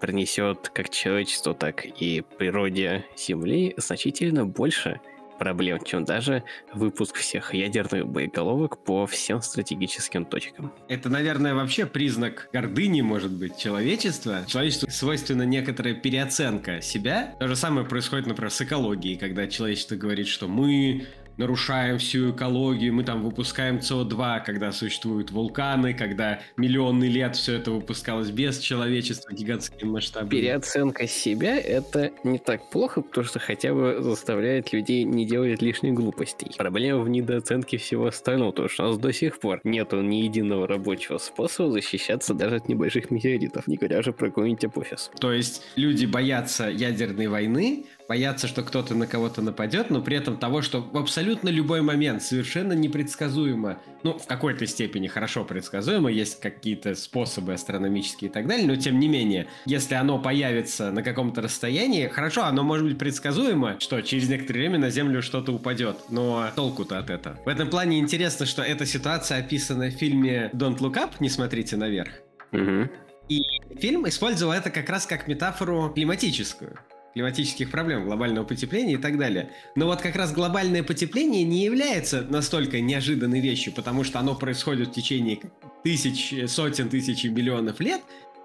[0.00, 5.00] принесет как человечеству, так и природе Земли значительно больше
[5.38, 10.72] проблем, чем даже выпуск всех ядерных боеголовок по всем стратегическим точкам.
[10.88, 14.44] Это, наверное, вообще признак гордыни, может быть, человечества.
[14.46, 17.34] Человечеству свойственна некоторая переоценка себя.
[17.40, 22.94] То же самое происходит, например, с экологией, когда человечество говорит, что мы нарушаем всю экологию,
[22.94, 29.32] мы там выпускаем СО2, когда существуют вулканы, когда миллионы лет все это выпускалось без человечества
[29.32, 30.28] гигантским масштабом.
[30.28, 35.94] Переоценка себя— это не так плохо, потому что хотя бы заставляет людей не делать лишних
[35.94, 36.52] глупостей.
[36.56, 40.66] Проблема в недооценке всего остального, потому что у нас до сих пор нету ни единого
[40.66, 45.10] рабочего способа защищаться даже от небольших метеоритов, не говоря же про какой-нибудь апофис.
[45.18, 50.36] То есть люди боятся ядерной войны, бояться, что кто-то на кого-то нападет, но при этом
[50.36, 56.40] того, что в абсолютно любой момент совершенно непредсказуемо, ну, в какой-то степени хорошо предсказуемо, есть
[56.40, 61.42] какие-то способы астрономические и так далее, но тем не менее, если оно появится на каком-то
[61.42, 66.48] расстоянии, хорошо, оно может быть предсказуемо, что через некоторое время на Землю что-то упадет, но
[66.54, 67.38] толку-то от этого.
[67.44, 71.76] В этом плане интересно, что эта ситуация описана в фильме «Don't Look Up», «Не смотрите
[71.76, 72.12] наверх».
[72.52, 72.88] Угу.
[73.28, 73.40] И
[73.78, 76.78] фильм использовал это как раз как метафору климатическую
[77.14, 79.50] климатических проблем, глобального потепления и так далее.
[79.76, 84.88] Но вот как раз глобальное потепление не является настолько неожиданной вещью, потому что оно происходит
[84.88, 85.40] в течение
[85.84, 88.02] тысяч, сотен тысяч миллионов лет,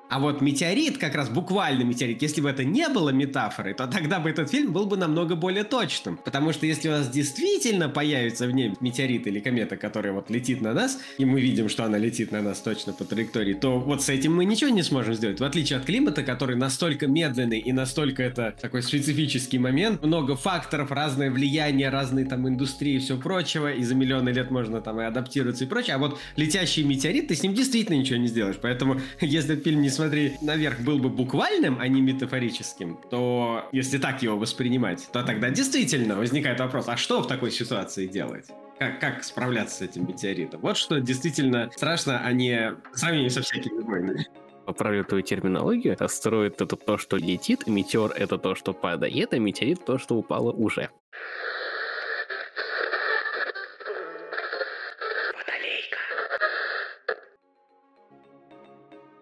[0.10, 4.20] а вот метеорит, как раз буквально метеорит, если бы это не было метафорой, то тогда
[4.20, 6.18] бы этот фильм был бы намного более точным.
[6.18, 10.62] Потому что если у нас действительно появится в небе метеорит или комета, которая вот летит
[10.62, 14.02] на нас, и мы видим, что она летит на нас точно по траектории, то вот
[14.02, 15.40] с этим мы ничего не сможем сделать.
[15.40, 20.92] В отличие от климата, который настолько медленный и настолько это такой специфический момент, много факторов,
[20.92, 25.04] разное влияние, разные там индустрии и все прочего, и за миллионы лет можно там и
[25.04, 25.98] адаптироваться и прочее.
[25.98, 28.58] А вот летящий метеорит, ты с ним действительно ничего не сделаешь.
[28.60, 34.22] Поэтому, если фильм не смотри, наверх был бы буквальным, а не метафорическим, то если так
[34.22, 38.46] его воспринимать, то тогда действительно возникает вопрос, а что в такой ситуации делать?
[38.80, 40.62] Как, как справляться с этим метеоритом?
[40.62, 44.26] Вот что действительно страшно, а не сравнение со всякими войнами
[44.66, 49.84] поправлю твою терминологию, астероид это то, что летит, метеор это то, что падает, а метеорит
[49.84, 50.92] то, что упало уже.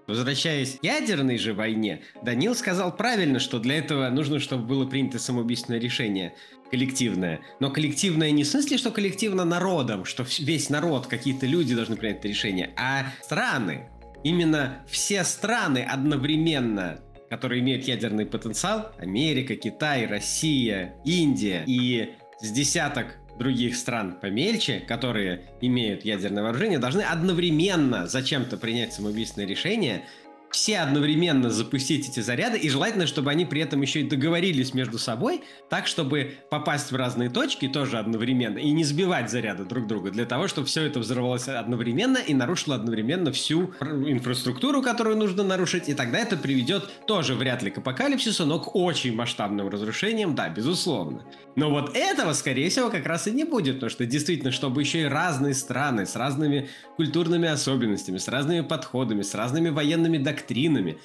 [0.07, 5.19] Возвращаясь к ядерной же войне, Данил сказал правильно, что для этого нужно, чтобы было принято
[5.19, 6.33] самоубийственное решение
[6.71, 7.41] коллективное.
[7.59, 12.19] Но коллективное не в смысле, что коллективно народом, что весь народ, какие-то люди должны принять
[12.19, 13.89] это решение, а страны.
[14.23, 23.17] Именно все страны одновременно которые имеют ядерный потенциал, Америка, Китай, Россия, Индия и с десяток
[23.37, 30.03] других стран помельче, которые имеют ядерное вооружение, должны одновременно зачем-то принять самоубийственное решение
[30.51, 34.97] все одновременно запустить эти заряды, и желательно, чтобы они при этом еще и договорились между
[34.97, 40.11] собой, так, чтобы попасть в разные точки тоже одновременно, и не сбивать заряды друг друга,
[40.11, 45.89] для того, чтобы все это взорвалось одновременно и нарушило одновременно всю инфраструктуру, которую нужно нарушить,
[45.89, 50.49] и тогда это приведет тоже вряд ли к апокалипсису, но к очень масштабным разрушениям, да,
[50.49, 51.23] безусловно.
[51.55, 55.01] Но вот этого, скорее всего, как раз и не будет, потому что действительно, чтобы еще
[55.01, 60.97] и разные страны с разными культурными особенностями, с разными подходами, с разными военными доктринами, доктринами,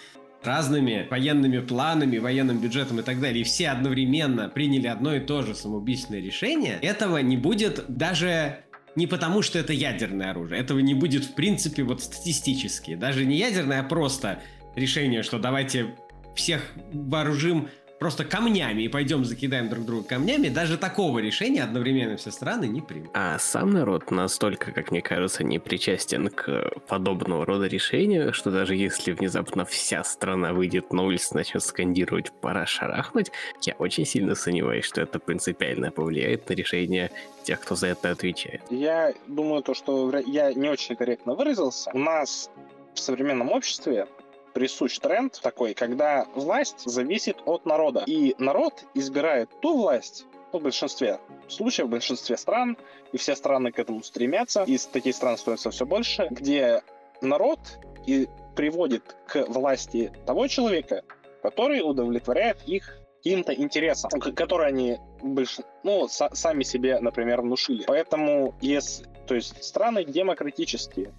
[0.45, 5.43] разными военными планами, военным бюджетом и так далее, и все одновременно приняли одно и то
[5.43, 8.65] же самоубийственное решение, этого не будет даже
[8.95, 10.61] не потому, что это ядерное оружие.
[10.61, 12.95] Этого не будет, в принципе, вот статистически.
[12.95, 14.41] Даже не ядерное, а просто
[14.77, 15.95] решение, что давайте
[16.35, 17.69] всех вооружим
[18.03, 22.81] просто камнями и пойдем закидаем друг друга камнями, даже такого решения одновременно все страны не
[22.81, 23.11] примут.
[23.15, 28.75] А сам народ настолько, как мне кажется, не причастен к подобного рода решению, что даже
[28.75, 33.31] если внезапно вся страна выйдет на улицу и начнет скандировать «пора шарахнуть»,
[33.61, 37.13] я очень сильно сомневаюсь, что это принципиально повлияет на решение
[37.45, 38.63] тех, кто за это отвечает.
[38.69, 41.89] Я думаю, то, что я не очень корректно выразился.
[41.95, 42.51] У нас
[42.95, 44.09] в современном обществе
[44.53, 48.05] присущ тренд такой, когда власть зависит от народа.
[48.07, 52.77] И народ избирает ту власть, в большинстве случаев, в большинстве стран,
[53.13, 56.83] и все страны к этому стремятся, и таких стран становится все больше, где
[57.21, 57.59] народ
[58.07, 61.05] и приводит к власти того человека,
[61.43, 65.59] который удовлетворяет их каким-то интересам, которые они больш...
[65.85, 67.85] ну, сами себе, например, внушили.
[67.87, 71.15] Поэтому, если, то есть страны демократические,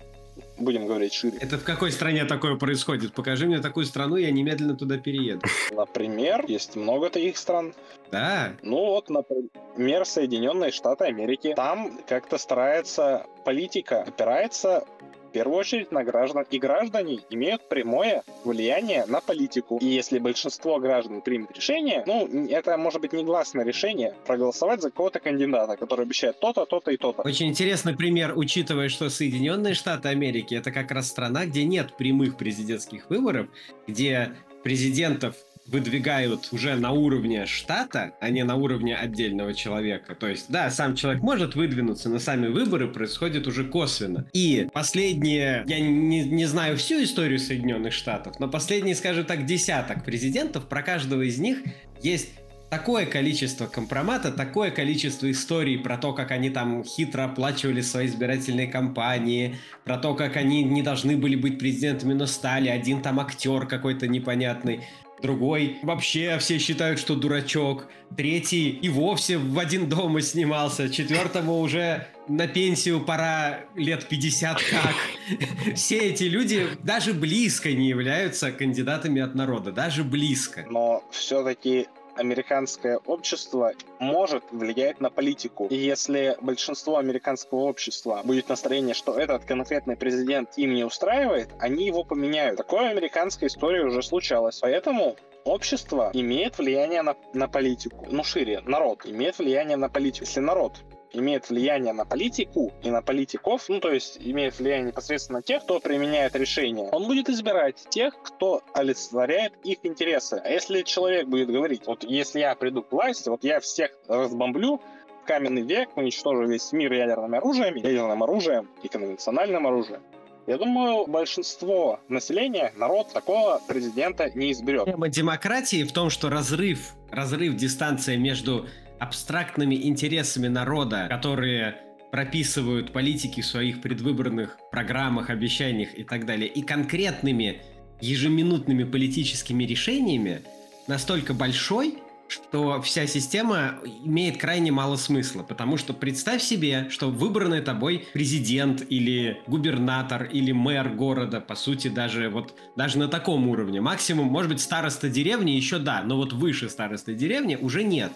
[0.57, 1.37] будем говорить шире.
[1.39, 3.13] Это в какой стране такое происходит?
[3.13, 5.41] Покажи мне такую страну, я немедленно туда перееду.
[5.71, 7.73] Например, есть много таких стран.
[8.11, 8.53] Да.
[8.61, 11.53] Ну вот, например, Соединенные Штаты Америки.
[11.55, 14.85] Там как-то старается политика опирается
[15.33, 19.77] первую очередь на граждан, и граждане имеют прямое влияние на политику.
[19.81, 25.19] И если большинство граждан примет решение, ну, это может быть негласное решение, проголосовать за кого-то
[25.19, 27.23] кандидата, который обещает то-то, то-то и то-то.
[27.23, 32.37] Очень интересный пример, учитывая, что Соединенные Штаты Америки это как раз страна, где нет прямых
[32.37, 33.47] президентских выборов,
[33.87, 35.35] где президентов
[35.67, 40.15] выдвигают уже на уровне штата, а не на уровне отдельного человека.
[40.15, 44.27] То есть, да, сам человек может выдвинуться, но сами выборы происходят уже косвенно.
[44.33, 50.03] И последние, я не, не знаю всю историю Соединенных Штатов, но последние, скажем так, десяток
[50.03, 51.59] президентов, про каждого из них
[52.01, 52.29] есть
[52.73, 58.65] такое количество компромата, такое количество историй про то, как они там хитро оплачивали свои избирательные
[58.65, 63.67] кампании, про то, как они не должны были быть президентами, но стали, один там актер
[63.67, 64.81] какой-то непонятный.
[65.21, 72.07] Другой вообще все считают, что дурачок, третий и вовсе в один дома снимался, четвертому уже
[72.27, 74.95] на пенсию пора лет 50 как.
[75.75, 80.65] Все эти люди даже близко не являются кандидатами от народа, даже близко.
[80.69, 85.67] Но все-таки американское общество может влиять на политику.
[85.67, 91.85] И если большинство американского общества будет настроение, что этот конкретный президент им не устраивает, они
[91.85, 92.57] его поменяют.
[92.57, 94.59] Такое американская история уже случалось.
[94.59, 98.07] Поэтому общество имеет влияние на, на политику.
[98.09, 100.25] Ну, шире, народ имеет влияние на политику.
[100.25, 100.73] Если народ
[101.13, 105.63] имеет влияние на политику и на политиков, ну, то есть имеет влияние непосредственно на тех,
[105.63, 110.41] кто применяет решения, он будет избирать тех, кто олицетворяет их интересы.
[110.43, 114.81] А если человек будет говорить, вот если я приду к власти, вот я всех разбомблю,
[115.25, 120.01] каменный век, уничтожу весь мир ядерными оружиями, ядерным оружием и конвенциональным оружием,
[120.45, 124.85] я думаю, большинство населения, народ такого президента не изберет.
[124.85, 128.67] Тема демократии в том, что разрыв, разрыв дистанция между
[129.03, 131.75] абстрактными интересами народа, которые
[132.09, 137.61] прописывают политики в своих предвыборных программах, обещаниях и так далее, и конкретными
[137.99, 140.43] ежеминутными политическими решениями
[140.87, 141.97] настолько большой,
[142.29, 148.85] что вся система имеет крайне мало смысла, потому что представь себе, что выбранный тобой президент
[148.89, 154.49] или губернатор или мэр города, по сути, даже вот даже на таком уровне, максимум, может
[154.49, 158.13] быть, староста деревни еще да, но вот выше староста деревни уже нет.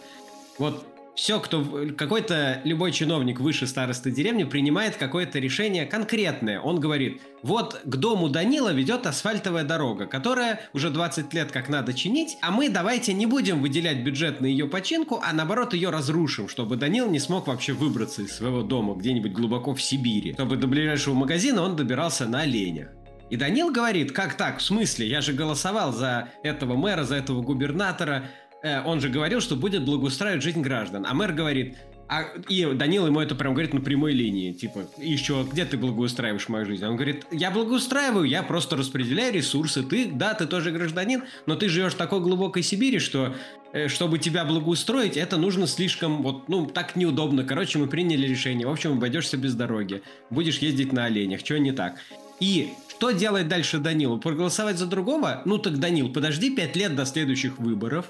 [0.58, 0.86] Вот
[1.18, 1.66] все, кто
[1.97, 6.62] какой-то любой чиновник выше старосты деревни принимает какое-то решение конкретное.
[6.62, 11.95] Он говорит, вот к дому Данила ведет асфальтовая дорога, которая уже 20 лет как надо
[11.95, 16.47] чинить, а мы давайте не будем выделять бюджет на ее починку, а наоборот ее разрушим,
[16.47, 20.68] чтобы Данил не смог вообще выбраться из своего дома где-нибудь глубоко в Сибири, чтобы до
[20.68, 22.89] ближайшего магазина он добирался на оленях.
[23.32, 27.41] И Данил говорит, как так, в смысле, я же голосовал за этого мэра, за этого
[27.41, 28.26] губернатора,
[28.64, 31.05] Э, он же говорил, что будет благоустраивать жизнь граждан.
[31.08, 31.76] А мэр говорит,
[32.10, 36.47] а, и Данил ему это прям говорит на прямой линии, типа, еще, где ты благоустраиваешь
[36.47, 36.86] мою жизнь?
[36.86, 41.68] Он говорит, я благоустраиваю, я просто распределяю ресурсы, ты, да, ты тоже гражданин, но ты
[41.68, 43.36] живешь в такой глубокой Сибири, что
[43.74, 47.43] э, чтобы тебя благоустроить, это нужно слишком, вот, ну, так неудобно.
[47.43, 48.66] Короче, мы приняли решение.
[48.68, 50.01] В общем, обойдешься без дороги.
[50.30, 51.41] Будешь ездить на оленях.
[51.41, 51.97] Что не так?
[52.39, 54.18] И что делает дальше Данилу?
[54.18, 55.41] Проголосовать за другого?
[55.43, 58.05] Ну так, Данил, подожди пять лет до следующих выборов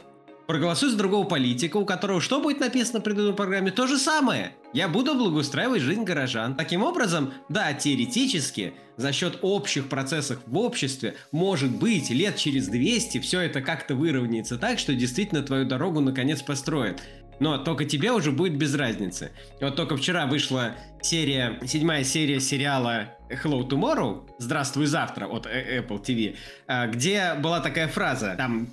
[0.48, 3.72] проголосуй за другого политика, у которого что будет написано в предыдущей программе?
[3.72, 4.54] То же самое.
[4.74, 6.56] Я буду благоустраивать жизнь горожан.
[6.56, 13.20] Таким образом, да, теоретически, за счет общих процессов в обществе, может быть, лет через 200
[13.20, 17.02] все это как-то выровняется так, что действительно твою дорогу наконец построят.
[17.40, 19.32] Но только тебе уже будет без разницы.
[19.62, 26.36] Вот только вчера вышла серия, седьмая серия сериала Hello Tomorrow, Здравствуй завтра от Apple TV,
[26.68, 28.70] а, где была такая фраза, там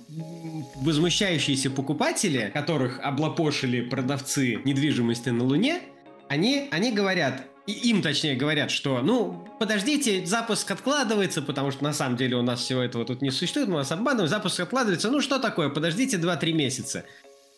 [0.75, 5.81] возмущающиеся покупатели, которых облапошили продавцы недвижимости на Луне,
[6.29, 12.15] они, они говорят, им точнее говорят, что, ну, подождите, запуск откладывается, потому что на самом
[12.15, 15.39] деле у нас всего этого тут не существует, мы вас обманываем, запуск откладывается, ну что
[15.39, 17.05] такое, подождите 2-3 месяца.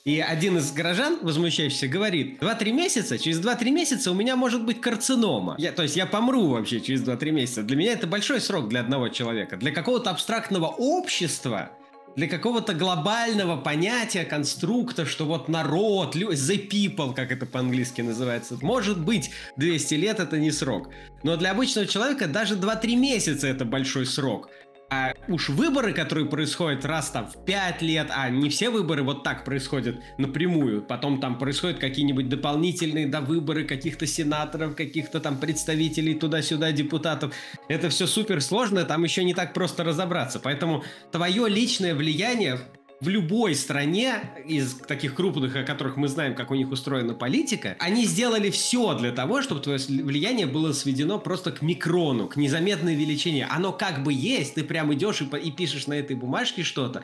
[0.07, 4.79] И один из горожан, возмущающийся, говорит, 2-3 месяца, через 2-3 месяца у меня может быть
[4.79, 5.55] карцинома.
[5.57, 7.61] Я, то есть я помру вообще через 2-3 месяца.
[7.61, 9.57] Для меня это большой срок для одного человека.
[9.57, 11.71] Для какого-то абстрактного общества
[12.15, 18.99] для какого-то глобального понятия, конструкта, что вот народ, the people, как это по-английски называется, может
[18.99, 20.89] быть 200 лет это не срок.
[21.21, 24.49] Но для обычного человека даже 2-3 месяца это большой срок.
[24.89, 29.21] А уж выборы, которые происходят раз там в 5 лет, а не все выборы вот
[29.21, 36.15] так происходят напрямую, потом там происходят какие-нибудь дополнительные да, выборы каких-то сенаторов, каких-то там представителей
[36.15, 37.33] туда-сюда, депутатов.
[37.67, 40.39] Это все супер сложно, там еще не так просто разобраться.
[40.39, 42.57] Поэтому твое личное влияние
[42.99, 47.75] в любой стране из таких крупных, о которых мы знаем, как у них устроена политика,
[47.79, 52.95] они сделали все для того, чтобы твое влияние было сведено просто к микрону, к незаметной
[52.95, 53.45] величине.
[53.45, 57.03] Оно как бы есть, ты прям идешь и, и пишешь на этой бумажке что-то,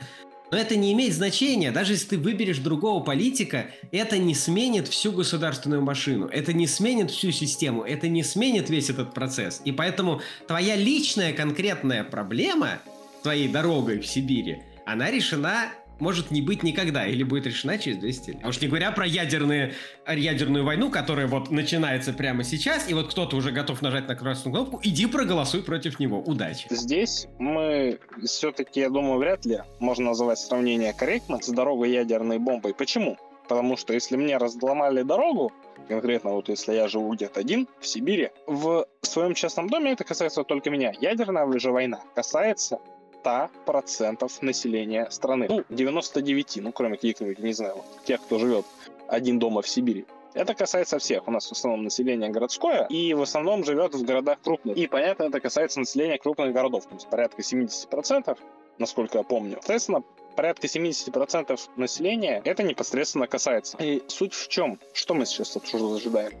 [0.50, 1.72] но это не имеет значения.
[1.72, 6.26] Даже если ты выберешь другого политика, это не сменит всю государственную машину.
[6.26, 7.82] Это не сменит всю систему.
[7.82, 9.62] Это не сменит весь этот процесс.
[9.64, 12.78] И поэтому твоя личная конкретная проблема
[13.22, 18.30] твоей дорогой в Сибири, она решена может не быть никогда или будет решена через 200
[18.30, 18.38] лет.
[18.42, 19.74] А уж не говоря про ядерные,
[20.08, 24.54] ядерную войну, которая вот начинается прямо сейчас, и вот кто-то уже готов нажать на красную
[24.54, 26.20] кнопку, иди проголосуй против него.
[26.20, 26.66] Удачи.
[26.70, 32.74] Здесь мы все-таки, я думаю, вряд ли можно называть сравнение корректно с дорогой ядерной бомбой.
[32.74, 33.16] Почему?
[33.48, 35.52] Потому что если мне разломали дорогу,
[35.88, 40.44] конкретно вот если я живу где-то один в Сибири, в своем частном доме это касается
[40.44, 40.94] только меня.
[40.98, 42.78] Ядерная же война касается
[43.24, 45.46] 100% населения страны.
[45.48, 48.64] Ну, 99, ну, кроме каких-нибудь, не знаю, тех, кто живет
[49.08, 50.06] один дома в Сибири.
[50.34, 51.28] Это касается всех.
[51.28, 54.76] У нас в основном население городское, и в основном живет в городах крупных.
[54.76, 58.36] И, понятно, это касается населения крупных городов, то есть порядка 70%,
[58.78, 59.54] насколько я помню.
[59.60, 60.02] Соответственно,
[60.34, 63.76] порядка 70% населения это непосредственно касается.
[63.78, 64.80] И суть в чем?
[64.92, 66.32] Что мы сейчас ожидаем?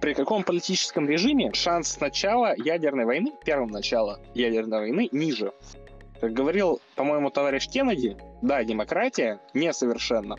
[0.00, 5.52] При каком политическом режиме шанс начала ядерной войны, первого начала ядерной войны, ниже?
[6.20, 10.36] Как говорил, по-моему, товарищ Кеннеди, да, демократия несовершенна,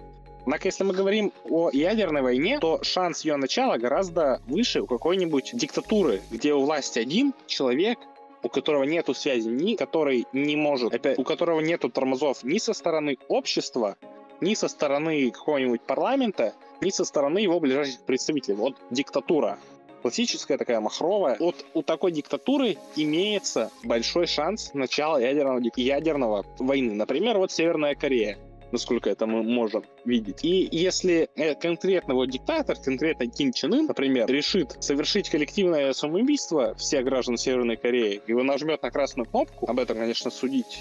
[0.47, 5.51] Однако, если мы говорим о ядерной войне, то шанс ее начала гораздо выше у какой-нибудь
[5.53, 7.99] диктатуры, где у власти один человек,
[8.43, 12.71] у которого нету связи, ни который не может, опять, у которого нету тормозов ни со
[12.71, 13.97] стороны общества,
[14.39, 18.55] ни со стороны какого-нибудь парламента, ни со стороны его ближайших представителей.
[18.55, 19.59] Вот диктатура.
[20.07, 21.35] Классическая такая махровая.
[21.37, 26.93] Вот у такой диктатуры имеется большой шанс начала ядерного, ядерного войны.
[26.93, 28.37] Например, вот Северная Корея
[28.71, 30.43] насколько это мы можем видеть.
[30.43, 36.75] И если э, конкретно вот диктатор, конкретно Ким Чен Ын, например, решит совершить коллективное самоубийство
[36.75, 40.79] всех граждан Северной Кореи, и он нажмет на красную кнопку, об этом, конечно, судить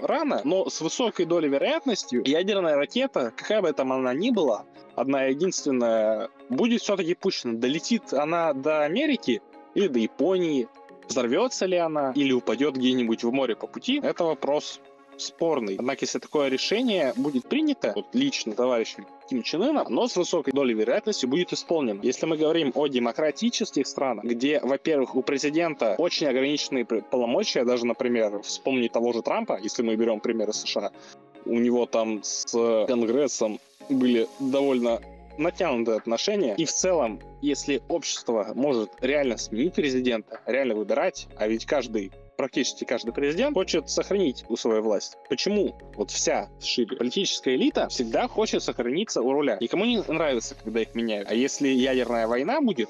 [0.00, 4.64] рано, но с высокой долей вероятностью ядерная ракета, какая бы там она ни была,
[4.94, 7.54] одна единственная, будет все-таки пущена.
[7.54, 9.42] Долетит она до Америки
[9.74, 10.68] или до Японии,
[11.08, 14.80] взорвется ли она или упадет где-нибудь в море по пути, это вопрос
[15.18, 15.76] спорный.
[15.78, 20.52] Однако, если такое решение будет принято, вот лично товарищем Ким Чен Ына, оно с высокой
[20.52, 22.00] долей вероятности будет исполнено.
[22.02, 28.42] Если мы говорим о демократических странах, где, во-первых, у президента очень ограниченные полномочия, даже, например,
[28.42, 30.92] вспомнить того же Трампа, если мы берем примеры США,
[31.44, 32.46] у него там с
[32.86, 35.00] Конгрессом были довольно
[35.38, 36.54] натянутые отношения.
[36.56, 42.84] И в целом, если общество может реально сменить президента, реально выбирать, а ведь каждый практически
[42.84, 45.16] каждый президент хочет сохранить свою власть.
[45.28, 45.76] Почему?
[45.94, 49.58] Вот вся шире политическая элита всегда хочет сохраниться у руля.
[49.60, 51.30] Никому не нравится, когда их меняют.
[51.30, 52.88] А если ядерная война будет,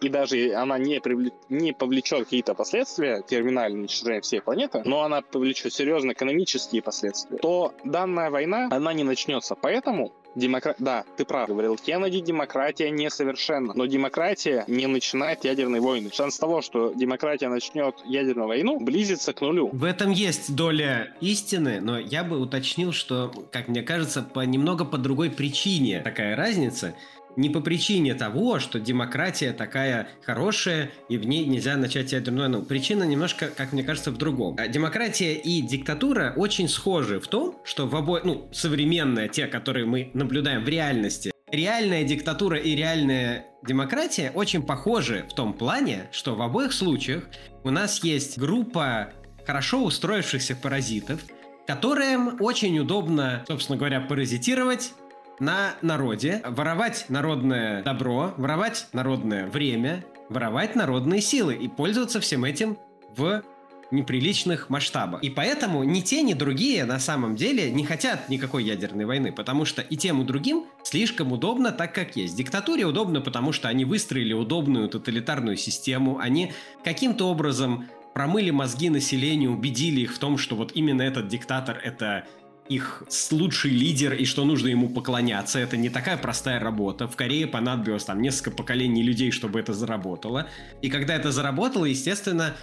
[0.00, 5.22] и даже она не, привлек, не повлечет какие-то последствия, терминальное уничтожение всей планеты, но она
[5.22, 9.54] повлечет серьезные экономические последствия, то данная война, она не начнется.
[9.54, 10.74] Поэтому Демокра...
[10.78, 13.72] Да, ты прав, говорил Кеннеди, демократия несовершенна.
[13.74, 16.10] Но демократия не начинает ядерной войны.
[16.12, 19.70] Шанс того, что демократия начнет ядерную войну, близится к нулю.
[19.72, 24.84] В этом есть доля истины, но я бы уточнил, что, как мне кажется, по немного
[24.84, 26.94] по другой причине такая разница
[27.36, 32.64] не по причине того, что демократия такая хорошая, и в ней нельзя начать ядерную войну.
[32.64, 34.56] Причина немножко, как мне кажется, в другом.
[34.58, 39.86] А демократия и диктатура очень схожи в том, что в обоих, ну, современные, те, которые
[39.86, 46.34] мы наблюдаем в реальности, реальная диктатура и реальная демократия очень похожи в том плане, что
[46.34, 47.24] в обоих случаях
[47.62, 49.12] у нас есть группа
[49.46, 51.20] хорошо устроившихся паразитов,
[51.66, 54.92] которым очень удобно, собственно говоря, паразитировать
[55.40, 62.78] на народе, воровать народное добро, воровать народное время, воровать народные силы и пользоваться всем этим
[63.16, 63.42] в
[63.90, 65.22] неприличных масштабах.
[65.22, 69.64] И поэтому ни те, ни другие на самом деле не хотят никакой ядерной войны, потому
[69.64, 72.36] что и тем, и другим слишком удобно так, как есть.
[72.36, 79.52] Диктатуре удобно, потому что они выстроили удобную тоталитарную систему, они каким-то образом промыли мозги населению,
[79.52, 82.26] убедили их в том, что вот именно этот диктатор это
[82.68, 85.58] их лучший лидер и что нужно ему поклоняться.
[85.58, 87.06] Это не такая простая работа.
[87.08, 90.48] В Корее понадобилось там несколько поколений людей, чтобы это заработало.
[90.80, 92.54] И когда это заработало, естественно,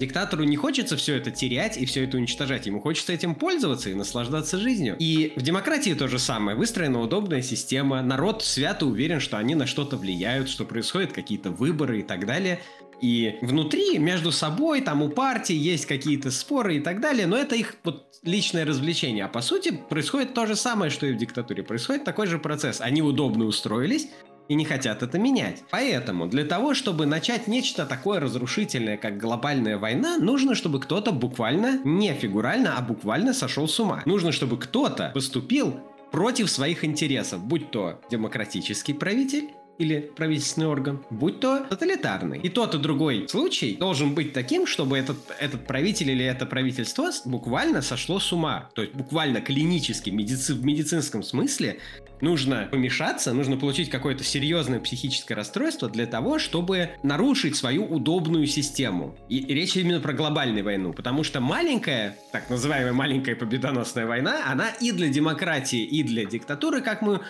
[0.00, 2.64] Диктатору не хочется все это терять и все это уничтожать.
[2.64, 4.96] Ему хочется этим пользоваться и наслаждаться жизнью.
[4.98, 6.56] И в демократии то же самое.
[6.56, 8.00] Выстроена удобная система.
[8.00, 12.60] Народ свято уверен, что они на что-то влияют, что происходят какие-то выборы и так далее.
[13.00, 17.54] И внутри, между собой, там у партии есть какие-то споры и так далее, но это
[17.54, 19.24] их вот личное развлечение.
[19.24, 21.62] А по сути происходит то же самое, что и в диктатуре.
[21.62, 22.80] Происходит такой же процесс.
[22.80, 24.08] Они удобно устроились,
[24.50, 25.62] и не хотят это менять.
[25.70, 31.80] Поэтому для того, чтобы начать нечто такое разрушительное, как глобальная война, нужно, чтобы кто-то буквально,
[31.84, 34.02] не фигурально, а буквально сошел с ума.
[34.06, 35.78] Нужно, чтобы кто-то поступил
[36.10, 42.38] против своих интересов, будь то демократический правитель, или правительственный орган, будь то тоталитарный.
[42.40, 47.10] И тот и другой случай должен быть таким, чтобы этот, этот правитель или это правительство
[47.24, 48.68] буквально сошло с ума.
[48.74, 51.78] То есть буквально клинически, медици, в медицинском смысле
[52.20, 59.16] нужно помешаться, нужно получить какое-то серьезное психическое расстройство для того, чтобы нарушить свою удобную систему.
[59.30, 64.68] И, речь именно про глобальную войну, потому что маленькая, так называемая маленькая победоносная война, она
[64.68, 67.20] и для демократии, и для диктатуры, как мы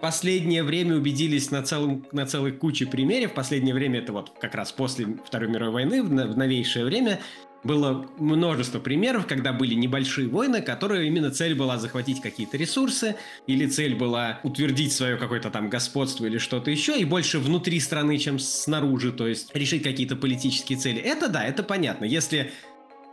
[0.00, 3.34] последнее время убедились на, целом, на целой куче примеров.
[3.34, 7.20] Последнее время, это вот как раз после Второй мировой войны, в новейшее время,
[7.64, 13.16] было множество примеров, когда были небольшие войны, которые именно цель была захватить какие-то ресурсы,
[13.46, 18.18] или цель была утвердить свое какое-то там господство или что-то еще, и больше внутри страны,
[18.18, 21.00] чем снаружи, то есть решить какие-то политические цели.
[21.00, 22.04] Это да, это понятно.
[22.04, 22.52] Если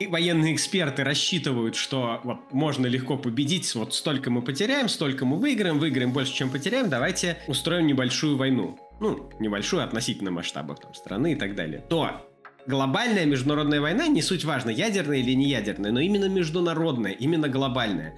[0.07, 5.79] военные эксперты рассчитывают, что вот можно легко победить, вот столько мы потеряем, столько мы выиграем,
[5.79, 8.77] выиграем больше, чем потеряем, давайте устроим небольшую войну.
[8.99, 11.83] Ну, небольшую относительно масштабов там, страны и так далее.
[11.89, 12.21] То
[12.67, 18.15] глобальная международная война, не суть важно, ядерная или не ядерная, но именно международная, именно глобальная.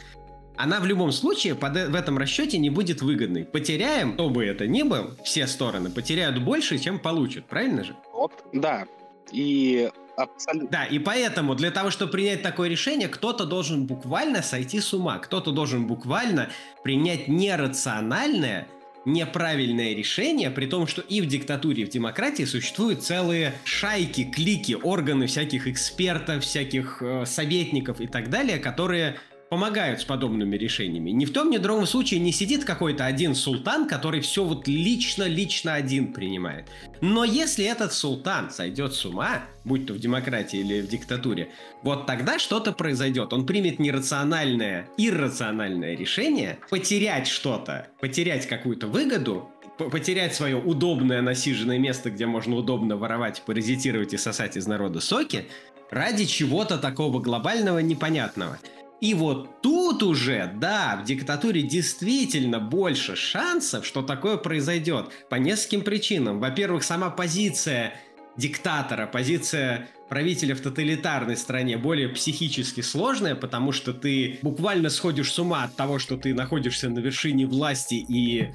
[0.56, 3.44] Она в любом случае под, в этом расчете не будет выгодной.
[3.44, 7.96] Потеряем, кто бы это ни был, все стороны потеряют больше, чем получат, правильно же?
[8.12, 8.86] Вот, да.
[9.32, 10.70] И Абсолютно.
[10.70, 15.18] Да, и поэтому для того, чтобы принять такое решение, кто-то должен буквально сойти с ума,
[15.18, 16.50] кто-то должен буквально
[16.84, 18.68] принять нерациональное,
[19.06, 24.78] неправильное решение, при том, что и в диктатуре, и в демократии существуют целые шайки, клики,
[24.82, 29.18] органы всяких экспертов, всяких э, советников и так далее, которые
[29.54, 31.12] помогают с подобными решениями.
[31.12, 34.68] Ни в том, ни в другом случае не сидит какой-то один султан, который все вот
[34.68, 36.70] лично-лично один принимает.
[37.02, 41.52] Но если этот султан сойдет с ума, будь то в демократии или в диктатуре,
[41.84, 43.32] вот тогда что-то произойдет.
[43.32, 52.10] Он примет нерациональное, иррациональное решение потерять что-то, потерять какую-то выгоду, потерять свое удобное насиженное место,
[52.10, 55.46] где можно удобно воровать, паразитировать и сосать из народа соки,
[55.92, 58.58] ради чего-то такого глобального непонятного.
[59.04, 65.08] И вот тут уже, да, в диктатуре действительно больше шансов, что такое произойдет.
[65.30, 66.40] По нескольким причинам.
[66.40, 67.96] Во-первых, сама позиция
[68.38, 75.38] диктатора, позиция правителя в тоталитарной стране более психически сложная, потому что ты буквально сходишь с
[75.38, 78.54] ума от того, что ты находишься на вершине власти и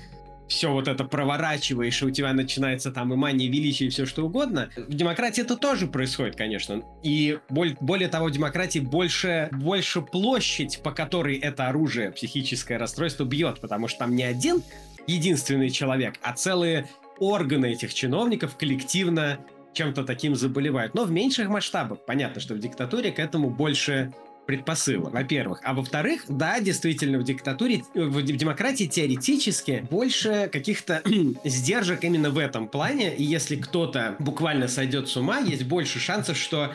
[0.49, 4.25] все вот это проворачиваешь, и у тебя начинается там и мания величия, и все что
[4.25, 4.71] угодно.
[4.77, 6.83] В демократии это тоже происходит, конечно.
[7.03, 13.25] И более, более того, в демократии больше, больше площадь, по которой это оружие, психическое расстройство
[13.25, 14.63] бьет, потому что там не один
[15.07, 16.89] единственный человек, а целые
[17.19, 19.39] органы этих чиновников коллективно
[19.73, 20.95] чем-то таким заболевают.
[20.95, 22.05] Но в меньших масштабах.
[22.07, 24.13] Понятно, что в диктатуре к этому больше
[24.49, 25.61] предпосылок, во-первых.
[25.63, 31.03] А во-вторых, да, действительно, в диктатуре, в демократии теоретически больше каких-то
[31.45, 33.15] сдержек именно в этом плане.
[33.15, 36.73] И если кто-то буквально сойдет с ума, есть больше шансов, что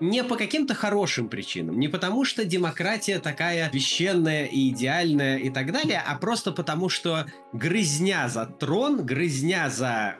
[0.00, 5.70] не по каким-то хорошим причинам, не потому что демократия такая священная и идеальная и так
[5.70, 10.16] далее, а просто потому что грызня за трон, грызня за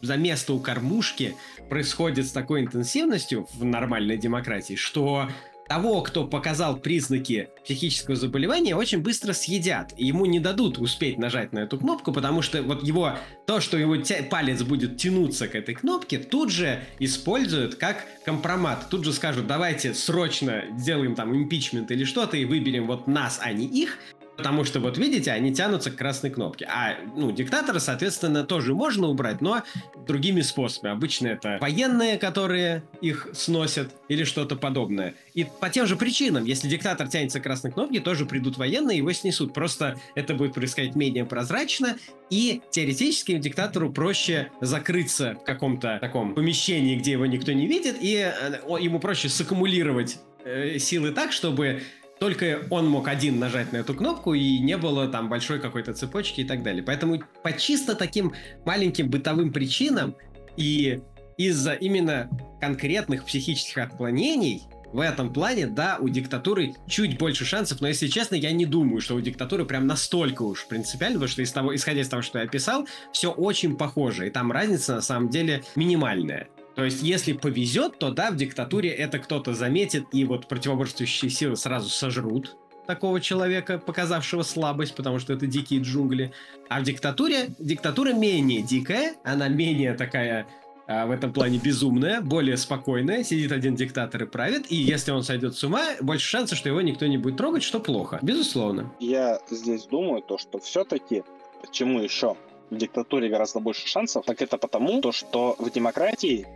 [0.00, 1.36] за место у кормушки
[1.68, 5.28] происходит с такой интенсивностью в нормальной демократии, что
[5.68, 9.92] того, кто показал признаки психического заболевания, очень быстро съедят.
[9.96, 13.96] Ему не дадут успеть нажать на эту кнопку, потому что вот его, то, что его
[13.96, 18.88] тя- палец будет тянуться к этой кнопке, тут же используют как компромат.
[18.90, 23.52] Тут же скажут, давайте срочно сделаем там импичмент или что-то и выберем вот нас, а
[23.52, 23.98] не их,
[24.36, 26.66] Потому что, вот видите, они тянутся к красной кнопке.
[26.66, 29.62] А, ну, диктатора, соответственно, тоже можно убрать, но
[30.06, 30.92] другими способами.
[30.92, 35.14] Обычно это военные, которые их сносят, или что-то подобное.
[35.34, 39.12] И по тем же причинам, если диктатор тянется к красной кнопке, тоже придут военные, его
[39.12, 39.54] снесут.
[39.54, 41.96] Просто это будет происходить менее прозрачно,
[42.30, 48.16] и теоретически диктатору проще закрыться в каком-то таком помещении, где его никто не видит, и
[48.16, 51.82] э, ему проще саккумулировать э, силы так, чтобы
[52.18, 56.40] только он мог один нажать на эту кнопку, и не было там большой какой-то цепочки
[56.40, 56.82] и так далее.
[56.82, 58.32] Поэтому по чисто таким
[58.64, 60.16] маленьким бытовым причинам
[60.56, 61.00] и
[61.36, 64.62] из-за именно конкретных психических отклонений
[64.92, 69.02] в этом плане, да, у диктатуры чуть больше шансов, но если честно, я не думаю,
[69.02, 72.38] что у диктатуры прям настолько уж принципиально, потому что из того, исходя из того, что
[72.38, 76.48] я описал, все очень похоже, и там разница на самом деле минимальная.
[76.76, 81.56] То есть, если повезет, то да, в диктатуре это кто-то заметит, и вот противоборствующие силы
[81.56, 82.56] сразу сожрут
[82.86, 86.32] такого человека, показавшего слабость, потому что это дикие джунгли.
[86.68, 90.46] А в диктатуре, диктатура менее дикая, она менее такая
[90.86, 95.24] а, в этом плане безумная, более спокойная, сидит один диктатор и правит, и если он
[95.24, 98.92] сойдет с ума, больше шансов, что его никто не будет трогать, что плохо, безусловно.
[99.00, 101.24] Я здесь думаю, то, что все-таки,
[101.60, 102.36] почему еще
[102.70, 106.46] в диктатуре гораздо больше шансов, так это потому, то, что в демократии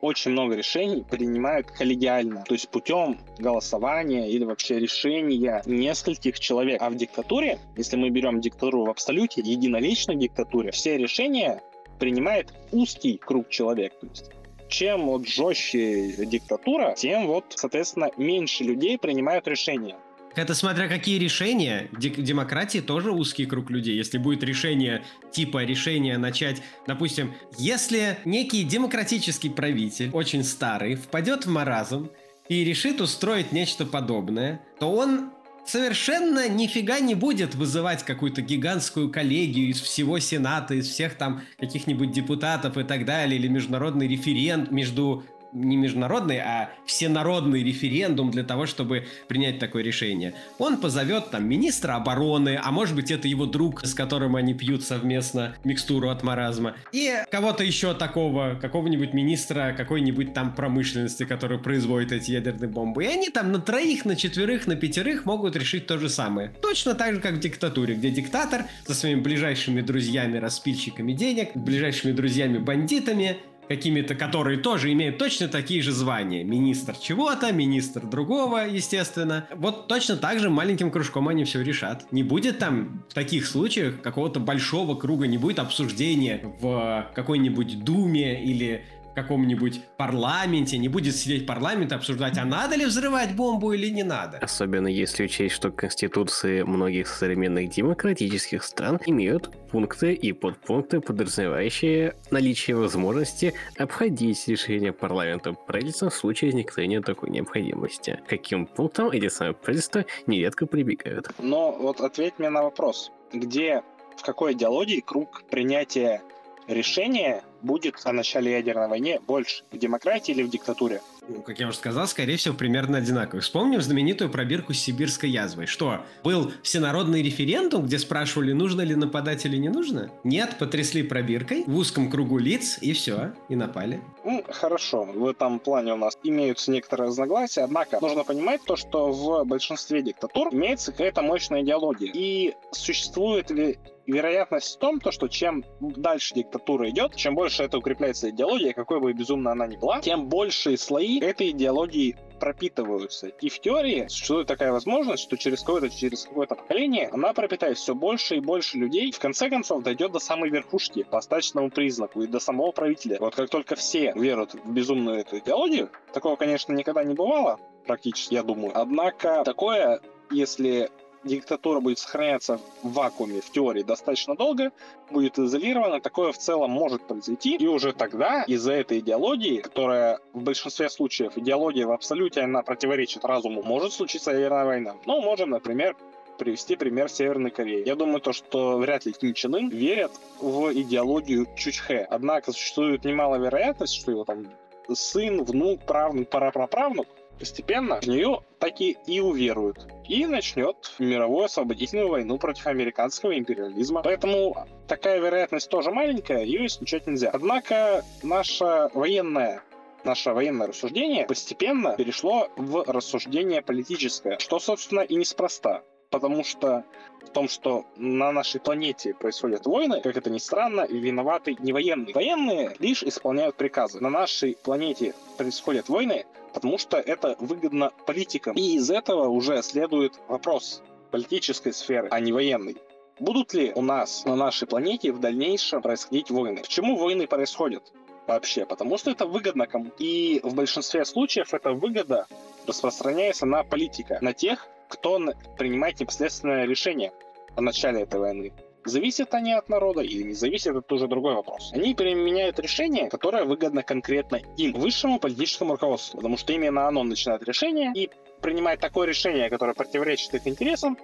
[0.00, 6.80] очень много решений принимают коллегиально, то есть путем голосования или вообще решения нескольких человек.
[6.80, 11.62] А в диктатуре, если мы берем диктатуру в абсолюте, единоличной диктатуре, все решения
[11.98, 13.98] принимает узкий круг человек.
[14.00, 14.30] То есть
[14.68, 19.96] чем вот жестче диктатура, тем вот, соответственно, меньше людей принимают решения.
[20.36, 21.88] Это смотря какие решения.
[21.92, 23.96] Демократии тоже узкий круг людей.
[23.96, 25.02] Если будет решение
[25.32, 32.10] типа решения начать, допустим, если некий демократический правитель, очень старый, впадет в маразм
[32.48, 35.30] и решит устроить нечто подобное, то он
[35.66, 42.12] совершенно нифига не будет вызывать какую-то гигантскую коллегию из всего Сената, из всех там каких-нибудь
[42.12, 48.66] депутатов и так далее, или международный референт между не международный, а всенародный референдум для того,
[48.66, 50.34] чтобы принять такое решение.
[50.58, 54.84] Он позовет там министра обороны, а может быть это его друг, с которым они пьют
[54.84, 62.12] совместно микстуру от маразма, и кого-то еще такого, какого-нибудь министра какой-нибудь там промышленности, который производит
[62.12, 63.04] эти ядерные бомбы.
[63.04, 66.52] И они там на троих, на четверых, на пятерых могут решить то же самое.
[66.62, 72.12] Точно так же, как в диктатуре, где диктатор со своими ближайшими друзьями, распильщиками денег, ближайшими
[72.12, 73.38] друзьями бандитами
[73.70, 76.42] какими-то, которые тоже имеют точно такие же звания.
[76.42, 79.46] Министр чего-то, министр другого, естественно.
[79.54, 82.10] Вот точно так же маленьким кружком они все решат.
[82.10, 88.44] Не будет там в таких случаях какого-то большого круга, не будет обсуждения в какой-нибудь думе
[88.44, 88.86] или
[89.22, 94.02] каком-нибудь парламенте, не будет сидеть парламент и обсуждать, а надо ли взрывать бомбу или не
[94.02, 94.38] надо.
[94.38, 102.76] Особенно если учесть, что конституции многих современных демократических стран имеют пункты и подпункты, подразумевающие наличие
[102.76, 108.20] возможности обходить решение парламента правительства в случае возникновения такой необходимости.
[108.26, 111.30] Каким пунктам эти самые правительства нередко прибегают?
[111.38, 113.12] Но вот ответь мне на вопрос.
[113.32, 113.82] Где,
[114.16, 116.22] в какой идеологии круг принятия
[116.70, 119.64] решения будет о начале ядерной войны больше?
[119.70, 121.00] В демократии или в диктатуре?
[121.28, 123.42] Ну, как я уже сказал, скорее всего, примерно одинаковый.
[123.42, 125.66] Вспомним знаменитую пробирку с сибирской язвой.
[125.66, 130.10] Что, был всенародный референдум, где спрашивали, нужно ли нападать или не нужно?
[130.24, 134.00] Нет, потрясли пробиркой в узком кругу лиц, и все, и напали.
[134.24, 139.12] Ну, хорошо, в этом плане у нас имеются некоторые разногласия, однако нужно понимать то, что
[139.12, 142.10] в большинстве диктатур имеется какая-то мощная идеология.
[142.12, 143.78] И существует ли
[144.12, 149.00] вероятность в том, то, что чем дальше диктатура идет, чем больше это укрепляется идеология, какой
[149.00, 153.28] бы безумно она ни была, тем большие слои этой идеологии пропитываются.
[153.28, 157.94] И в теории существует такая возможность, что через какое-то через какое-то поколение она пропитает все
[157.94, 162.26] больше и больше людей, в конце концов дойдет до самой верхушки по остаточному признаку и
[162.26, 163.18] до самого правителя.
[163.20, 168.34] Вот как только все веруют в безумную эту идеологию, такого, конечно, никогда не бывало, практически,
[168.34, 168.72] я думаю.
[168.74, 170.00] Однако такое,
[170.30, 170.90] если
[171.24, 174.72] диктатура будет сохраняться в вакууме в теории достаточно долго,
[175.10, 177.56] будет изолирована, такое в целом может произойти.
[177.56, 183.24] И уже тогда из-за этой идеологии, которая в большинстве случаев идеология в абсолюте, она противоречит
[183.24, 184.96] разуму, может случиться ядерная война.
[185.06, 185.96] Ну, можем, например,
[186.38, 187.86] привести пример Северной Кореи.
[187.86, 192.06] Я думаю, то, что вряд ли Ким Чен Ын верит в идеологию Чучхе.
[192.08, 194.46] Однако существует немало вероятность, что его там
[194.92, 197.06] сын, внук, правнук, параправнук
[197.40, 199.88] постепенно в нее таки и уверуют.
[200.08, 204.02] И начнет мировую освободительную войну против американского империализма.
[204.02, 207.30] Поэтому такая вероятность тоже маленькая, ее исключать нельзя.
[207.32, 209.62] Однако наша военная
[210.04, 215.82] наше военное рассуждение постепенно перешло в рассуждение политическое, что, собственно, и неспроста.
[216.10, 216.84] Потому что
[217.22, 222.14] в том, что на нашей планете происходят войны, как это ни странно, виноваты не военные.
[222.14, 224.00] Военные лишь исполняют приказы.
[224.00, 228.56] На нашей планете происходят войны, потому что это выгодно политикам.
[228.56, 232.76] И из этого уже следует вопрос политической сферы, а не военной.
[233.18, 236.62] Будут ли у нас на нашей планете в дальнейшем происходить войны?
[236.62, 237.92] Почему войны происходят?
[238.26, 242.26] вообще, потому что это выгодно кому И в большинстве случаев эта выгода
[242.66, 245.20] распространяется на политика, на тех, кто
[245.56, 247.12] принимает непосредственное решение
[247.56, 248.52] о начале этой войны.
[248.84, 251.70] Зависят они от народа или не зависят, это уже другой вопрос.
[251.72, 257.42] Они применяют решение, которое выгодно конкретно им, высшему политическому руководству, потому что именно оно начинает
[257.42, 258.10] решение и
[258.40, 260.96] принимает такое решение, которое противоречит их интересам,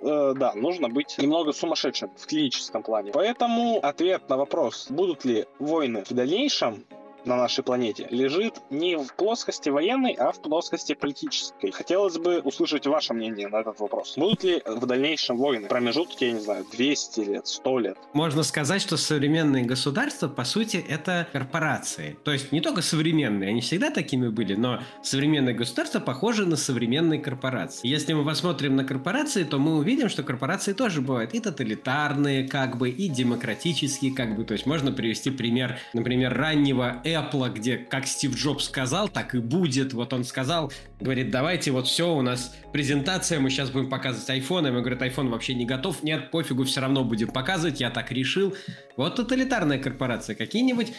[0.00, 3.12] э, да, нужно быть немного сумасшедшим в клиническом плане.
[3.12, 6.84] Поэтому ответ на вопрос, будут ли войны в дальнейшем,
[7.24, 11.70] на нашей планете лежит не в плоскости военной, а в плоскости политической.
[11.70, 14.14] Хотелось бы услышать ваше мнение на этот вопрос.
[14.16, 15.68] Будут ли в дальнейшем войны?
[15.68, 17.98] Промежутки, я не знаю, 200 лет, 100 лет?
[18.12, 22.16] Можно сказать, что современные государства, по сути, это корпорации.
[22.24, 27.20] То есть не только современные, они всегда такими были, но современные государства похожи на современные
[27.20, 27.86] корпорации.
[27.86, 32.76] Если мы посмотрим на корпорации, то мы увидим, что корпорации тоже бывают и тоталитарные, как
[32.76, 34.44] бы, и демократические, как бы.
[34.44, 39.38] То есть можно привести пример, например, раннего Apple, где как Стив Джобс сказал, так и
[39.38, 39.92] будет.
[39.92, 44.66] Вот он сказал, говорит, давайте вот все, у нас презентация, мы сейчас будем показывать iPhone.
[44.66, 46.02] Ему говорят, iPhone вообще не готов.
[46.02, 48.54] Нет, пофигу, все равно будем показывать, я так решил.
[48.96, 50.36] Вот тоталитарная корпорация.
[50.36, 50.92] Какие-нибудь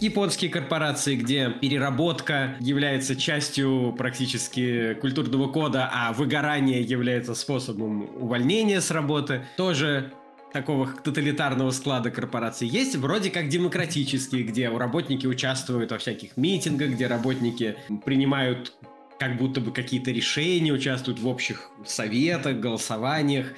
[0.00, 8.90] японские корпорации, где переработка является частью практически культурного кода, а выгорание является способом увольнения с
[8.90, 10.12] работы, тоже
[10.54, 17.08] такого тоталитарного склада корпораций есть вроде как демократические, где работники участвуют во всяких митингах, где
[17.08, 18.72] работники принимают
[19.18, 23.48] как будто бы какие-то решения, участвуют в общих советах, голосованиях,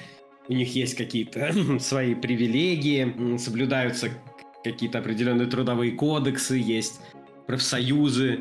[0.47, 4.09] у них есть какие-то свои привилегии, соблюдаются
[4.63, 6.99] какие-то определенные трудовые кодексы, есть
[7.45, 8.39] профсоюзы,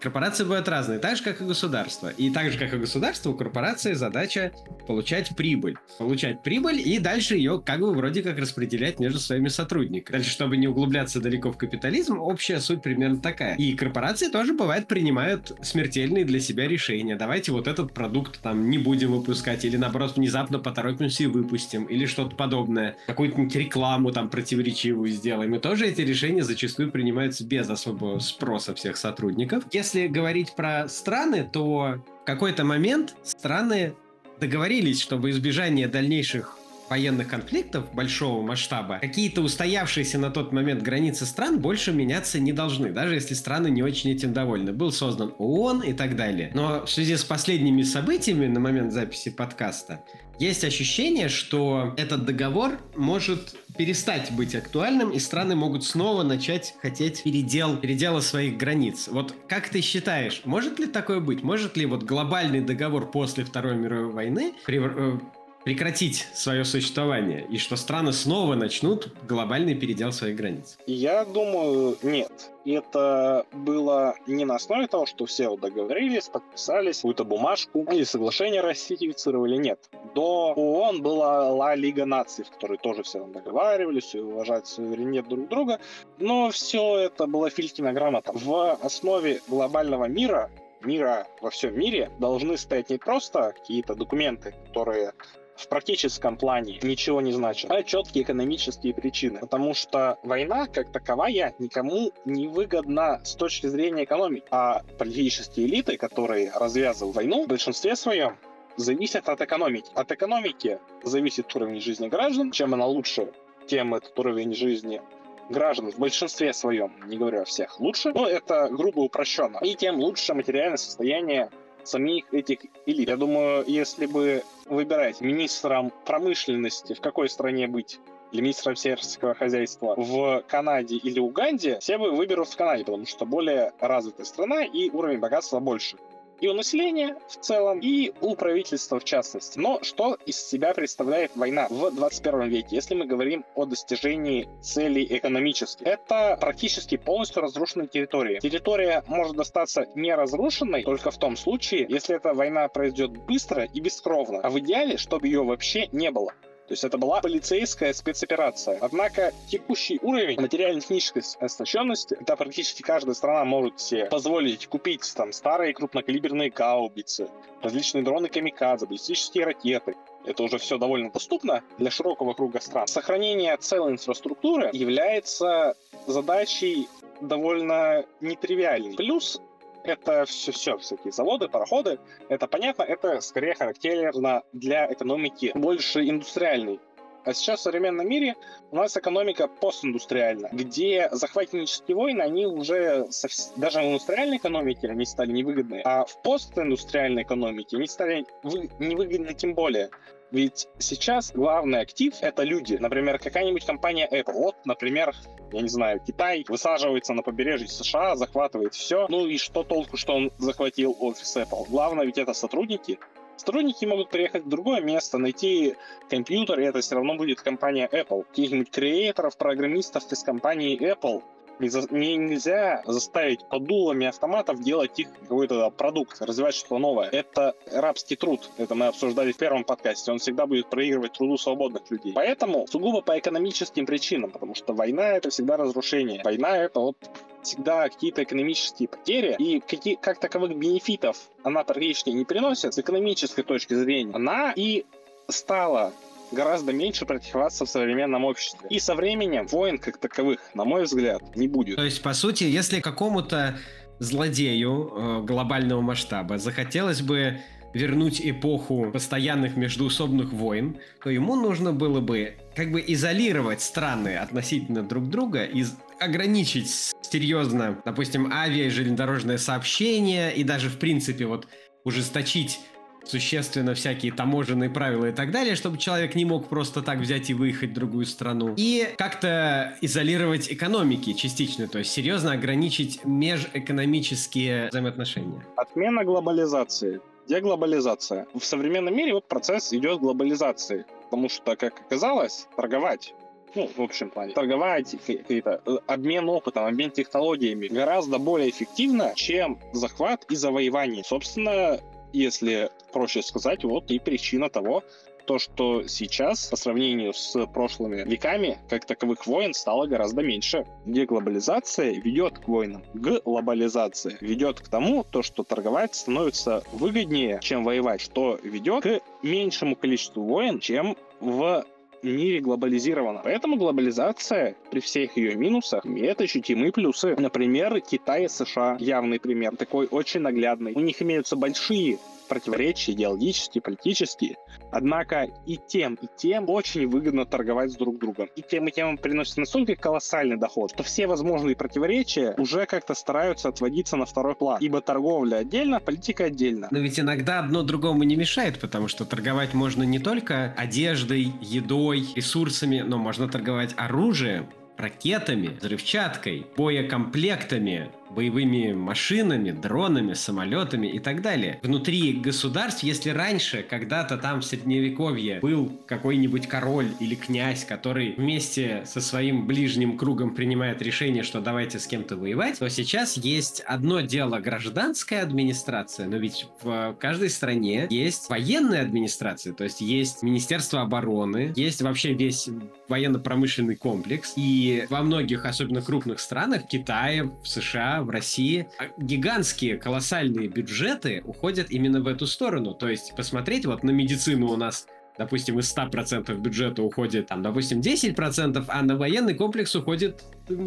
[0.00, 2.08] Корпорации бывают разные, так же, как и государство.
[2.08, 4.52] И так же, как и государство, у корпорации задача
[4.86, 5.76] получать прибыль.
[5.98, 10.16] Получать прибыль и дальше ее как бы вроде как распределять между своими сотрудниками.
[10.16, 13.56] Дальше, чтобы не углубляться далеко в капитализм, общая суть примерно такая.
[13.56, 17.16] И корпорации тоже, бывает, принимают смертельные для себя решения.
[17.16, 22.06] Давайте вот этот продукт там не будем выпускать, или наоборот, внезапно поторопимся и выпустим, или
[22.06, 22.96] что-то подобное.
[23.06, 25.54] Какую-нибудь рекламу там противоречивую сделаем.
[25.54, 29.64] И тоже эти решения зачастую принимаются без особого спроса всех сотрудников.
[29.72, 33.94] Если говорить про страны, то в какой-то момент страны
[34.40, 36.58] договорились, чтобы избежание дальнейших
[36.88, 42.90] военных конфликтов большого масштаба, какие-то устоявшиеся на тот момент границы стран больше меняться не должны,
[42.90, 44.72] даже если страны не очень этим довольны.
[44.72, 46.50] Был создан ООН и так далее.
[46.54, 50.00] Но в связи с последними событиями на момент записи подкаста
[50.38, 57.22] есть ощущение, что этот договор может перестать быть актуальным, и страны могут снова начать хотеть
[57.22, 59.08] передел, передела своих границ.
[59.08, 61.42] Вот как ты считаешь, может ли такое быть?
[61.42, 65.18] Может ли вот глобальный договор после Второй мировой войны э,
[65.66, 70.78] прекратить свое существование, и что страны снова начнут глобальный передел своих границ?
[70.86, 72.52] Я думаю, нет.
[72.64, 79.56] Это было не на основе того, что все договорились, подписались, какую-то бумажку или соглашение ратифицировали,
[79.56, 79.90] нет.
[80.14, 85.80] До ООН была Ла Лига наций, в которой тоже все договаривались, уважать суверенитет друг друга,
[86.20, 88.30] но все это было Филькина грамота.
[88.32, 90.48] В основе глобального мира
[90.82, 95.12] мира во всем мире должны стоять не просто какие-то документы, которые
[95.56, 99.40] в практическом плане ничего не значит, а четкие экономические причины.
[99.40, 104.46] Потому что война, как таковая, никому не выгодна с точки зрения экономики.
[104.50, 108.36] А политические элиты, которые развязывают войну, в большинстве своем
[108.76, 109.90] зависят от экономики.
[109.94, 112.50] От экономики зависит уровень жизни граждан.
[112.50, 113.32] Чем она лучше,
[113.66, 115.00] тем этот уровень жизни
[115.48, 118.12] граждан в большинстве своем, не говорю о всех, лучше.
[118.12, 119.58] Но это грубо упрощенно.
[119.62, 121.50] И тем лучше материальное состояние
[121.86, 123.08] самих этих элит.
[123.08, 127.98] Я думаю, если бы выбирать министром промышленности, в какой стране быть,
[128.32, 129.94] или министром сельского хозяйства?
[129.96, 134.90] В Канаде или Уганде, все бы выберут в Канаде, потому что более развитая страна и
[134.90, 135.96] уровень богатства больше
[136.40, 139.58] и у населения в целом, и у правительства в частности.
[139.58, 145.06] Но что из себя представляет война в 21 веке, если мы говорим о достижении целей
[145.10, 145.86] экономических?
[145.86, 148.40] Это практически полностью разрушенная территория.
[148.40, 153.80] Территория может остаться не разрушенной только в том случае, если эта война произойдет быстро и
[153.80, 156.32] бескровно, а в идеале, чтобы ее вообще не было.
[156.66, 158.78] То есть это была полицейская спецоперация.
[158.80, 165.72] Однако текущий уровень материально-технической оснащенности, когда практически каждая страна может себе позволить купить там старые
[165.74, 167.28] крупнокалиберные гаубицы,
[167.62, 169.94] различные дроны камикадзе, баллистические ракеты,
[170.24, 172.88] это уже все довольно доступно для широкого круга стран.
[172.88, 176.88] Сохранение целой инфраструктуры является задачей
[177.20, 178.96] довольно нетривиальной.
[178.96, 179.40] Плюс
[179.88, 186.80] это все, все, всякие заводы, пароходы, это понятно, это скорее характерно для экономики больше индустриальной.
[187.26, 188.36] А сейчас в современном мире
[188.70, 193.52] у нас экономика постиндустриальна, где захватнические войны, они уже совс...
[193.56, 198.70] даже в индустриальной экономике они стали невыгодны, а в постиндустриальной экономике они стали вы...
[198.78, 199.90] невыгодны тем более.
[200.36, 202.74] Ведь сейчас главный актив— это люди.
[202.74, 204.34] Например, какая-нибудь компания Apple.
[204.34, 205.14] Вот, например,
[205.50, 209.06] я не знаю, Китай высаживается на побережье США, захватывает все.
[209.08, 211.64] Ну и что толку, что он захватил офис Apple?
[211.70, 212.98] Главное ведь это сотрудники.
[213.38, 215.76] Сотрудники могут приехать в другое место, найти
[216.10, 218.24] компьютер, и это все равно будет компания Apple.
[218.24, 221.22] Каких-нибудь креаторов, программистов из компании Apple—
[221.58, 227.08] не, нельзя заставить под дулами автоматов делать их какой-то продукт, развивать что-то новое.
[227.08, 228.50] Это рабский труд.
[228.58, 230.12] Это мы обсуждали в первом подкасте.
[230.12, 232.12] Он всегда будет проигрывать труду свободных людей.
[232.14, 236.22] Поэтому сугубо по экономическим причинам, потому что война это всегда разрушение.
[236.24, 236.96] Война это вот
[237.42, 243.42] всегда какие-то экономические потери, и какие, как таковых бенефитов она практически не приносит с экономической
[243.42, 244.12] точки зрения.
[244.14, 244.84] Она и
[245.28, 245.92] стала
[246.32, 248.66] гораздо меньше практиковаться в современном обществе.
[248.70, 251.76] И со временем войн как таковых, на мой взгляд, не будет.
[251.76, 253.58] То есть, по сути, если какому-то
[253.98, 257.40] злодею э, глобального масштаба захотелось бы
[257.72, 264.82] вернуть эпоху постоянных междуусобных войн, то ему нужно было бы как бы изолировать страны относительно
[264.82, 265.64] друг друга и
[266.00, 271.48] ограничить серьезно, допустим, авиа и железнодорожное сообщение и даже, в принципе, вот
[271.84, 272.60] ужесточить
[273.08, 277.34] существенно всякие таможенные правила и так далее, чтобы человек не мог просто так взять и
[277.34, 278.54] выехать в другую страну.
[278.56, 285.44] И как-то изолировать экономики частично, то есть серьезно ограничить межэкономические взаимоотношения.
[285.56, 287.00] Отмена глобализации.
[287.28, 288.26] Деглобализация.
[288.34, 293.14] В современном мире вот процесс идет глобализации, потому что, как оказалось, торговать
[293.56, 299.58] ну, в общем плане, торговать, какие-то э, обмен опытом, обмен технологиями гораздо более эффективно, чем
[299.72, 301.02] захват и завоевание.
[301.04, 301.80] Собственно,
[302.12, 304.82] если проще сказать, вот и причина того,
[305.26, 310.64] то, что сейчас, по сравнению с прошлыми веками, как таковых войн стало гораздо меньше.
[310.86, 312.84] Деглобализация ведет к войнам.
[312.94, 319.74] Глобализация ведет к тому, то, что торговать становится выгоднее, чем воевать, что ведет к меньшему
[319.74, 321.64] количеству войн, чем в
[322.02, 323.20] мире глобализирована.
[323.24, 327.16] Поэтому глобализация при всех ее минусах имеет ощутимые плюсы.
[327.18, 330.72] Например, Китай и США явный пример, такой очень наглядный.
[330.74, 334.36] У них имеются большие противоречия идеологические, политические.
[334.70, 338.28] Однако и тем, и тем очень выгодно торговать с друг другом.
[338.36, 343.48] И тем, и тем приносит настолько колоссальный доход, что все возможные противоречия уже как-то стараются
[343.48, 344.58] отводиться на второй план.
[344.60, 346.68] Ибо торговля отдельно, политика отдельно.
[346.70, 352.06] Но ведь иногда одно другому не мешает, потому что торговать можно не только одеждой, едой,
[352.14, 361.60] ресурсами, но можно торговать оружием, ракетами, взрывчаткой, боекомплектами, боевыми машинами, дронами, самолетами и так далее.
[361.62, 368.82] Внутри государств, если раньше, когда-то там в средневековье был какой-нибудь король или князь, который вместе
[368.86, 374.00] со своим ближним кругом принимает решение, что давайте с кем-то воевать, то сейчас есть одно
[374.00, 380.82] дело гражданская администрация, но ведь в каждой стране есть военная администрация, то есть есть Министерство
[380.82, 382.48] обороны, есть вообще весь
[382.88, 389.76] военно-промышленный комплекс, и во многих, особенно крупных странах, Китае, в США, в России а гигантские,
[389.76, 392.74] колоссальные бюджеты уходят именно в эту сторону.
[392.74, 394.86] То есть посмотреть вот на медицину у нас
[395.18, 400.22] допустим, из 100% бюджета уходит, там, допустим, 10%, а на военный комплекс уходит,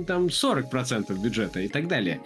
[0.08, 2.22] там, 40% бюджета и так далее.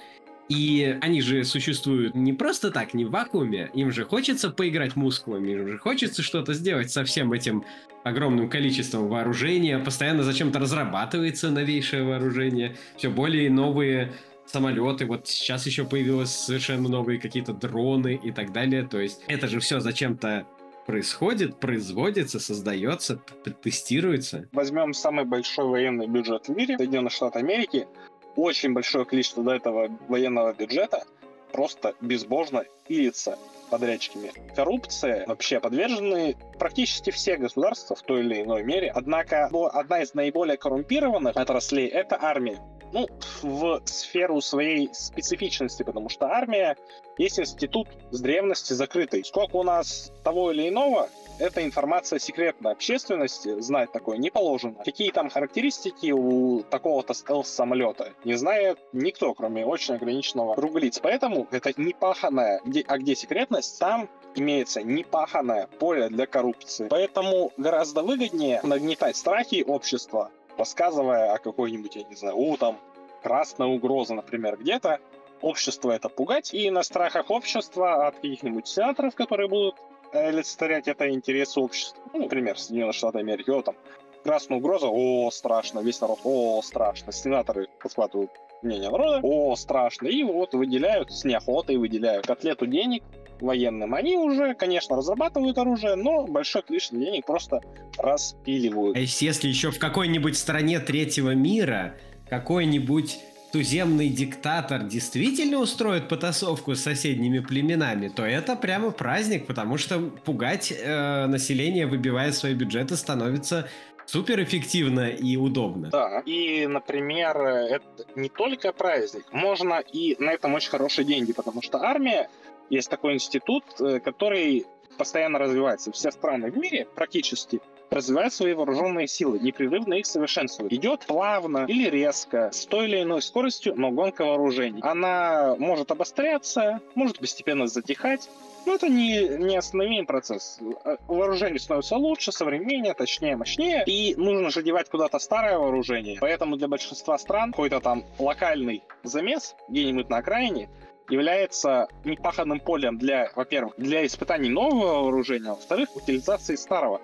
[0.49, 3.69] И они же существуют не просто так, не в вакууме.
[3.73, 7.63] Им же хочется поиграть мускулами, им же хочется что-то сделать со всем этим
[8.03, 9.79] огромным количеством вооружения.
[9.79, 12.75] Постоянно зачем-то разрабатывается новейшее вооружение.
[12.97, 14.13] Все более новые
[14.45, 18.87] самолеты, вот сейчас еще появилось совершенно новые какие-то дроны и так далее.
[18.87, 20.45] То есть это же все зачем-то
[20.85, 23.21] происходит, производится, создается,
[23.63, 24.47] тестируется.
[24.51, 27.87] Возьмем самый большой военный бюджет в мире, Соединенных Штатов Америки.
[28.35, 31.03] Очень большое количество до этого военного бюджета
[31.51, 33.37] просто безбожно пилится
[33.74, 34.32] подрядчиками.
[34.55, 38.91] Коррупция вообще подвержены практически все государства в той или иной мере.
[38.93, 42.59] Однако одна из наиболее коррумпированных отраслей— это армия
[42.93, 43.07] ну,
[43.41, 46.77] в сферу своей специфичности, потому что армия
[47.17, 49.25] есть институт с древности закрытый.
[49.25, 54.75] Сколько у нас того или иного, эта информация секретна общественности, знать такое не положено.
[54.85, 60.99] Какие там характеристики у такого-то стелс-самолета, не знает никто, кроме очень ограниченного круга лиц.
[61.01, 66.87] Поэтому это непаханное, где, а где секретность, там имеется непаханное поле для коррупции.
[66.89, 72.79] Поэтому гораздо выгоднее нагнетать страхи общества, рассказывая о какой-нибудь, я не знаю, о, там,
[73.21, 74.99] красная угроза, например, где-то,
[75.41, 79.75] общество это пугать, и на страхах общества от каких-нибудь сенаторов, которые будут
[80.11, 83.75] олицетворять это интересы общества, ну, например, Соединенные Штаты Америки, о, там,
[84.23, 88.31] красная угроза, о, страшно, весь народ, о, страшно, сенаторы подхватывают
[88.61, 93.03] мнение народа, о, страшно, и вот выделяют, с неохотой выделяют котлету денег,
[93.43, 93.93] военным.
[93.93, 97.61] Они уже, конечно, разрабатывают оружие, но большое количество денег просто
[97.97, 98.97] распиливают.
[98.97, 101.95] А если еще в какой-нибудь стране третьего мира
[102.29, 103.19] какой-нибудь
[103.51, 110.73] туземный диктатор действительно устроит потасовку с соседними племенами, то это прямо праздник, потому что пугать
[110.75, 113.69] э, население, выбивая свои бюджеты, становится
[114.07, 115.89] суперэффективно и удобно.
[115.89, 121.61] Да, и, например, это не только праздник, можно и на этом очень хорошие деньги, потому
[121.61, 122.29] что армия
[122.70, 124.66] есть такой институт, э, который
[124.97, 125.91] постоянно развивается.
[125.91, 130.74] Все страны в мире практически развивает свои вооруженные силы, непрерывно их совершенствует.
[130.74, 134.80] Идет плавно или резко, с той или иной скоростью, но гонка вооружений.
[134.82, 138.30] Она может обостряться, может постепенно затихать,
[138.66, 140.59] но это не, не остановимый процесс.
[141.07, 146.18] Вооружение становится лучше, современнее, точнее, мощнее, и нужно же девать куда-то старое вооружение.
[146.19, 150.69] Поэтому для большинства стран какой-то там локальный замес где-нибудь на окраине
[151.09, 157.01] является непаханным полем для, во-первых, для испытаний нового вооружения, а во-вторых, утилизации старого.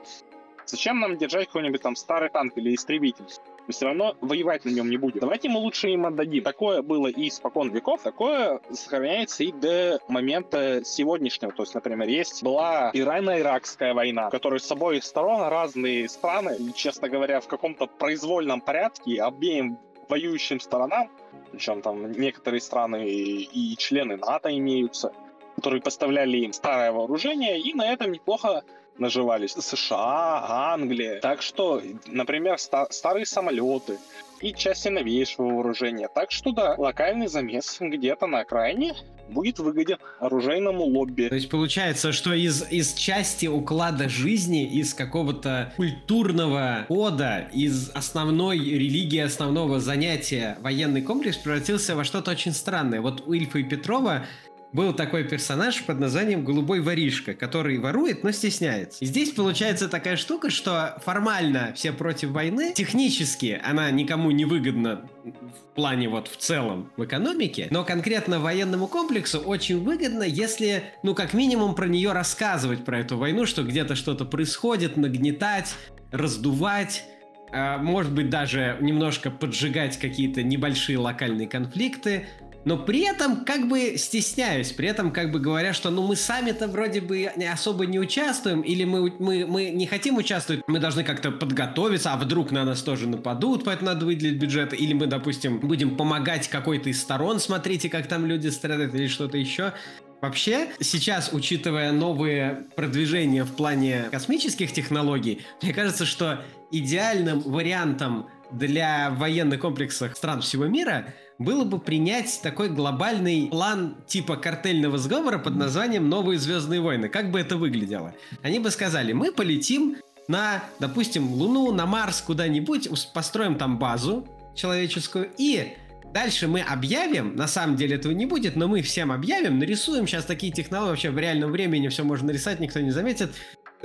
[0.65, 3.25] Зачем нам держать какой-нибудь там старый танк или истребитель?
[3.65, 5.19] Мы все равно воевать на нем не будем.
[5.19, 6.43] Давайте мы лучше им отдадим.
[6.43, 11.51] Такое было и испокон веков, такое сохраняется и до момента сегодняшнего.
[11.51, 17.09] То есть, например, есть была Ирано-Иракская война, в которой с обоих сторон разные страны, честно
[17.09, 19.79] говоря, в каком-то произвольном порядке обеим
[20.09, 21.09] воюющим сторонам,
[21.51, 25.13] причем там некоторые страны и, и члены НАТО имеются,
[25.55, 28.63] которые поставляли им старое вооружение, и на этом неплохо
[28.97, 29.53] наживались.
[29.53, 31.19] США, Англия.
[31.21, 33.97] Так что, например, ста- старые самолеты
[34.41, 36.09] и части новейшего вооружения.
[36.13, 38.95] Так что да, локальный замес где-то на окраине
[39.29, 41.27] будет выгоден оружейному лобби.
[41.29, 48.57] То есть получается, что из, из части уклада жизни, из какого-то культурного кода, из основной
[48.57, 53.01] религии, основного занятия военный комплекс превратился во что-то очень странное.
[53.01, 54.25] Вот у Ильфа и Петрова
[54.71, 59.03] был такой персонаж под названием Голубой воришка, который ворует, но стесняется.
[59.03, 65.09] И здесь получается такая штука, что формально все против войны, технически она никому не выгодна
[65.23, 71.15] в плане вот в целом в экономике, но конкретно военному комплексу очень выгодно, если, ну,
[71.15, 75.73] как минимум про нее рассказывать, про эту войну, что где-то что-то происходит, нагнетать,
[76.11, 77.05] раздувать,
[77.51, 82.27] а, может быть, даже немножко поджигать какие-то небольшие локальные конфликты,
[82.65, 86.67] но при этом как бы стесняюсь, при этом как бы говоря, что ну мы сами-то
[86.67, 91.31] вроде бы особо не участвуем, или мы, мы, мы не хотим участвовать, мы должны как-то
[91.31, 95.95] подготовиться, а вдруг на нас тоже нападут, поэтому надо выделить бюджет, или мы, допустим, будем
[95.95, 99.73] помогать какой-то из сторон, смотрите, как там люди страдают, или что-то еще.
[100.21, 109.11] Вообще, сейчас, учитывая новые продвижения в плане космических технологий, мне кажется, что идеальным вариантом для
[109.11, 115.55] военных комплексов стран всего мира было бы принять такой глобальный план типа картельного сговора под
[115.55, 117.07] названием «Новые Звездные войны».
[117.07, 118.13] Как бы это выглядело?
[118.43, 119.95] Они бы сказали, мы полетим
[120.27, 125.73] на, допустим, Луну, на Марс, куда-нибудь, построим там базу человеческую и
[126.13, 130.25] Дальше мы объявим, на самом деле этого не будет, но мы всем объявим, нарисуем сейчас
[130.25, 133.31] такие технологии, вообще в реальном времени все можно нарисовать, никто не заметит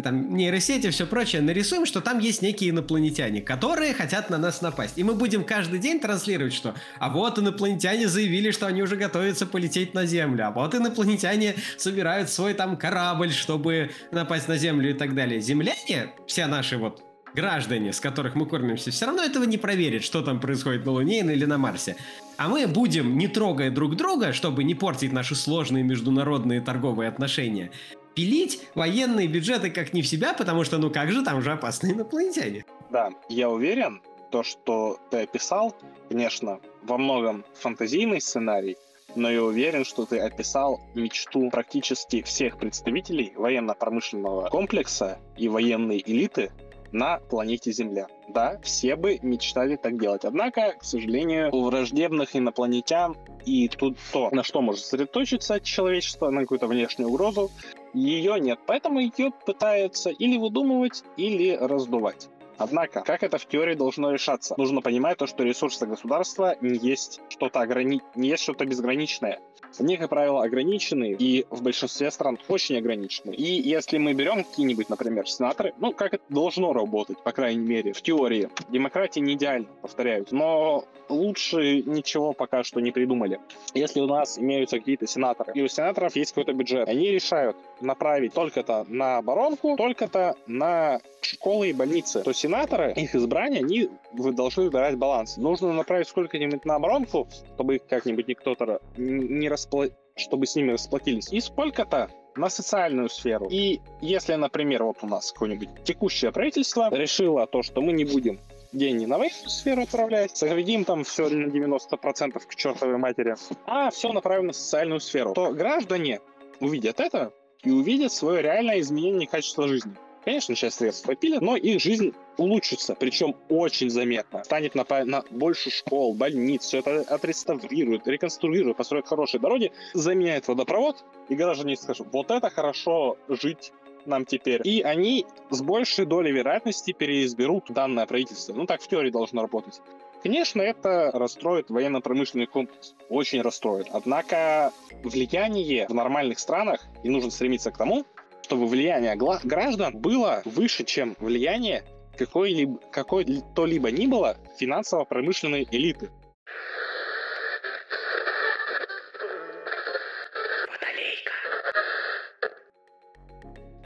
[0.03, 4.99] там нейросети, все прочее, нарисуем, что там есть некие инопланетяне, которые хотят на нас напасть.
[4.99, 9.47] И мы будем каждый день транслировать, что а вот инопланетяне заявили, что они уже готовятся
[9.47, 14.95] полететь на Землю, а вот инопланетяне собирают свой там корабль, чтобы напасть на Землю и
[14.95, 15.41] так далее.
[15.41, 17.03] Земляне, все наши вот
[17.35, 21.21] граждане, с которых мы кормимся, все равно этого не проверят, что там происходит на Луне
[21.21, 21.97] или на Марсе.
[22.37, 27.71] А мы будем, не трогая друг друга, чтобы не портить наши сложные международные торговые отношения,
[28.15, 31.95] пилить военные бюджеты как не в себя, потому что ну как же там же опасные
[31.95, 32.65] инопланетяне.
[32.91, 34.01] Да, я уверен,
[34.31, 35.75] то, что ты описал,
[36.09, 38.77] конечно, во многом фантазийный сценарий,
[39.15, 46.51] но я уверен, что ты описал мечту практически всех представителей военно-промышленного комплекса и военной элиты
[46.95, 48.07] на планете Земля.
[48.29, 50.25] Да, все бы мечтали так делать.
[50.25, 56.43] Однако, к сожалению, у враждебных инопланетян и тут то, на что может сосредоточиться человечество, на
[56.43, 57.51] какую-то внешнюю угрозу,
[57.95, 58.59] ее нет.
[58.67, 62.29] Поэтому ее пытаются или выдумывать, или раздувать.
[62.57, 64.55] Однако, как это в теории должно решаться?
[64.57, 68.01] Нужно понимать то, что ресурсы государства не есть что-то ограни...
[68.15, 69.41] не есть что-то безграничное.
[69.79, 73.33] Они, как правило, ограничены, и в большинстве стран очень ограничены.
[73.33, 77.93] И если мы берем какие-нибудь, например, сенаторы, ну, как это должно работать, по крайней мере,
[77.93, 78.51] в теории.
[78.69, 83.41] Демократия не идеальна, повторяю, но лучше ничего пока что не придумали.
[83.75, 88.35] Если у нас имеются какие-то сенаторы, и у сенаторов есть какой-то бюджет, они решают направить
[88.35, 94.65] только-то на оборонку, только-то на школы и больницы, то сенаторы, их избрание, они вы должны
[94.65, 95.37] выбирать баланс.
[95.37, 99.87] Нужно направить сколько-нибудь на оборонку, чтобы как-нибудь никто-то не распла...
[100.17, 101.33] чтобы с ними расплатились.
[101.33, 103.47] И сколько-то на социальную сферу.
[103.51, 108.41] И если, например, вот у нас какое-нибудь текущее правительство решило то, что мы не будем
[108.73, 113.37] деньги на военную сферу отправлять, сохраним там все на 90% к чертовой матери,
[113.67, 116.21] а все направим на социальную сферу, то граждане
[116.61, 117.33] увидят это
[117.65, 119.95] и увидят свое реальное изменение качества жизни.
[120.25, 124.43] Конечно, часть средств попилят, но их жизнь улучшится, причем очень заметно.
[124.43, 131.05] Станет на, на больше школ, больниц, все это отреставрирует, реконструирует, построит хорошие дороги, заменяет водопровод,
[131.29, 133.73] и граждане скажут, вот это хорошо жить
[134.07, 138.55] нам теперь, и они с большей долей вероятности переизберут данное правительство.
[138.55, 139.81] Ну, так в теории должно работать.
[140.25, 142.95] Конечно, это расстроит военно-промышленный комплекс.
[143.11, 143.89] Очень расстроит.
[143.93, 144.73] Однако
[145.03, 148.07] влияние в нормальных странах, и нужно стремиться к тому,
[148.41, 151.85] чтобы влияние граждан было выше, чем влияние
[152.17, 156.11] какой-либо, какой-то либо ни было финансово-промышленной элиты.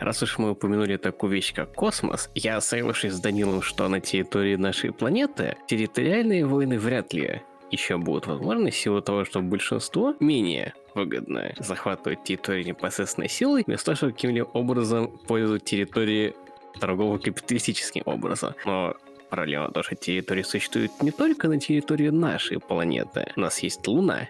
[0.00, 4.56] Раз уж мы упомянули такую вещь, как космос, я соглашусь с Данилом, что на территории
[4.56, 10.74] нашей планеты территориальные войны вряд ли еще будут возможны в силу того, что большинство менее
[10.94, 16.34] выгодно захватывать территорию непосредственной силой, вместо того, чтобы каким-либо образом пользовать территории
[16.80, 18.54] торгово-капиталистическим образом.
[18.64, 18.96] Но
[19.28, 23.32] проблема в что территории существуют не только на территории нашей планеты.
[23.36, 24.28] У нас есть Луна,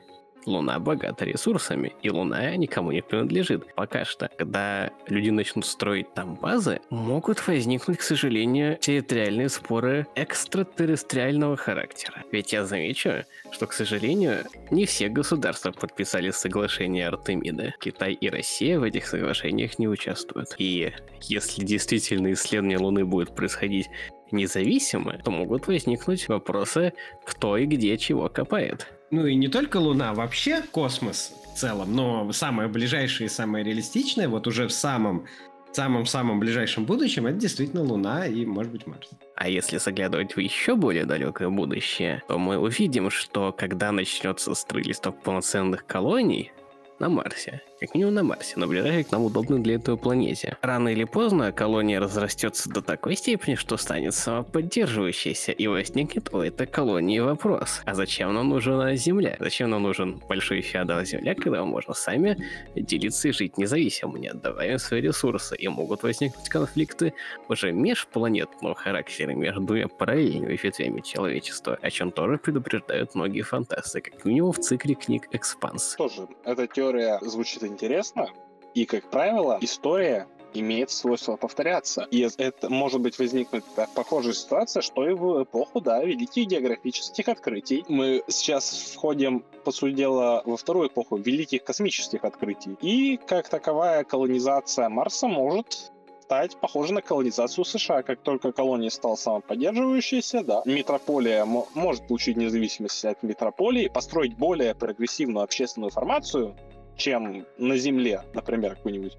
[0.49, 3.75] Луна богата ресурсами, и Луна никому не принадлежит.
[3.75, 11.57] Пока что, когда люди начнут строить там базы, могут возникнуть, к сожалению, территориальные споры экстратеррестриального
[11.57, 12.25] характера.
[12.33, 17.75] Ведь я замечу, что, к сожалению, не все государства подписали соглашение Артемида.
[17.81, 20.55] Китай и Россия в этих соглашениях не участвуют.
[20.59, 20.93] И
[21.23, 23.89] если действительно исследование Луны будет происходить
[24.33, 26.93] независимо, то могут возникнуть вопросы,
[27.25, 28.87] кто и где чего копает.
[29.11, 34.29] Ну и не только Луна, вообще космос в целом, но самое ближайшее и самое реалистичное,
[34.29, 35.27] вот уже в самом
[35.73, 39.11] самом-самом ближайшем будущем, это действительно Луна и, может быть, Марс.
[39.37, 45.13] А если заглядывать в еще более далекое будущее, то мы увидим, что когда начнется строительство
[45.13, 46.53] полноценных колоний,
[46.99, 47.63] на Марсе.
[47.81, 50.57] Как минимум на Марсе, на ближайшей к нам удобной для этого планете.
[50.63, 56.67] Рано или поздно колония разрастется до такой степени, что станет самоподдерживающейся, и возникнет у этой
[56.67, 57.83] колонии вопрос.
[57.85, 59.37] А зачем нам нужна Земля?
[59.39, 62.37] Зачем нам нужен большой феодал Земля, когда мы можем сами
[62.75, 67.15] делиться и жить независимо, не отдавая свои ресурсы, и могут возникнуть конфликты
[67.49, 74.53] уже межпланетного характера между параллельными ветвями человечества, о чем тоже предупреждают многие фантасты, как минимум
[74.53, 75.95] в цикле книг «Экспанс».
[75.97, 76.88] Тоже, эта теория
[77.23, 78.29] звучит интересно,
[78.75, 82.07] и, как правило, история имеет свойство повторяться.
[82.11, 87.85] И это может быть возникнуть похожая ситуация, что и в эпоху, да, великих географических открытий.
[87.89, 92.77] Мы сейчас входим, по сути дела, во вторую эпоху великих космических открытий.
[92.81, 95.93] И, как таковая, колонизация Марса может
[96.23, 98.03] стать похожей на колонизацию США.
[98.03, 105.45] Как только колония стала самоподдерживающейся, да, метрополия может получить независимость от метрополии, построить более прогрессивную
[105.45, 106.55] общественную формацию,
[106.99, 109.17] чем на Земле, например, какой-нибудь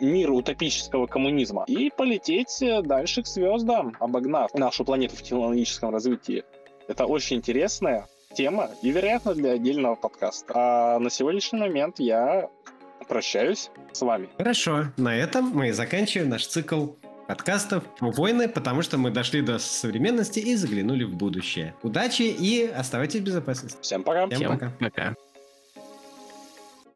[0.00, 6.44] мир утопического коммунизма и полететь э, дальше к звездам, обогнав нашу планету в технологическом развитии.
[6.88, 10.52] Это очень интересная тема и, вероятно, для отдельного подкаста.
[10.56, 12.50] А на сегодняшний момент я
[13.08, 14.28] прощаюсь с вами.
[14.38, 16.88] Хорошо, на этом мы заканчиваем наш цикл
[17.28, 21.74] подкастов «Войны», потому что мы дошли до современности и заглянули в будущее.
[21.82, 23.78] Удачи и оставайтесь в безопасности.
[23.80, 24.26] Всем пока.
[24.26, 24.72] Всем, Всем пока.
[24.80, 25.14] пока.